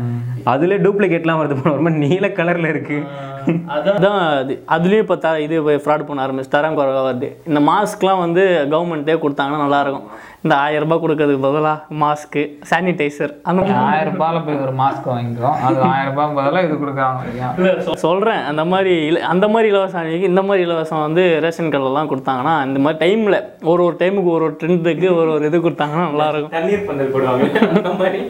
[0.44, 1.56] அதுல டூப்ளிகேட்லாம் வருது.
[1.64, 2.98] ரொம்ப நீல கலர்ல இருக்கு.
[3.46, 4.36] அதான்.
[4.38, 7.36] அது அதுலேயும் இப்போ த இது ஃப்ராட் பண்ண ஆரம்பிச்சு தரம் குறைவாக வருது.
[7.46, 10.02] இந்த மாஸ்க்லாம் வந்து கவர்மெண்ட்டே கொடுத்தாங்கன்னா நல்லாயிருக்கும்.
[10.42, 13.72] இந்த ஆயிரம் ரூபாய் கொடுக்கறதுக்கு பதிலாக மாஸ்க்கு சானிடைசர் அந்த மாதிரி.
[13.72, 15.58] ஆயிரம் ரூபாயில போய் ஒரு மாஸ்க் வாங்கிக்கிறோம்.
[15.64, 20.42] அது ஆயிரம் ரூபாய் பதிலாக இது கொடுக்குறாங்க சொல்கிறேன் அந்த மாதிரி இல- அந்த மாதிரி இலவசம் அன்னைக்கு இந்த
[20.42, 25.16] மாதிரி இலவசம் வந்து ரேஷன் கடையிலலாம் கொடுத்தாங்கன்னா இந்த மாதிரி டைமில் ஒரு ஒரு டைமுக்கு ஒரு ஒரு ட்ரெண்டுக்கு
[25.16, 26.48] ஒரு ஒரு இது கொடுத்தாங்கன்னா நல்லாயிருக்கும்.
[26.48, 27.66] தண்ணீர் பந்தல் போடுவாங்க.
[27.76, 28.28] அந்த மாதிரி.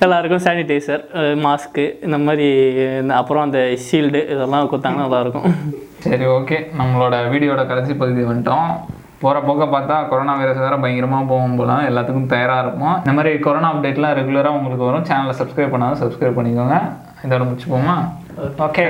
[0.00, 2.46] எல்லாருக்கும் சானிடைசர் மாஸ்க்கு இந்த மாதிரி
[3.00, 5.48] இந்த அப்புறம் அந்த ஷீல்டு இதெல்லாம் கொடுத்தாங்கன்னா நல்லாயிருக்கும்.
[6.06, 6.58] சரி ஓகே.
[6.80, 8.70] நம்மளோட வீடியோட கடைசி பகுதி வந்துட்டோம்.
[9.22, 12.96] போகிற போக்க பார்த்தா கொரோனா வைரஸ் வேறு பயங்கரமாக போகும் போல எல்லாத்துக்கும் தயாராக இருப்போம்.
[12.98, 15.08] இந்த மாதிரி கொரோனா அப்டேட்லாம் ரெகுலராக உங்களுக்கு வரும்.
[15.10, 16.78] சேனலை சப்ஸ்கிரைப் பண்ணாலும் சப்ஸ்கிரைப் பண்ணிக்கோங்க.
[17.24, 17.96] இதோட முடிச்சுப்போமா?
[18.68, 18.86] ஓகே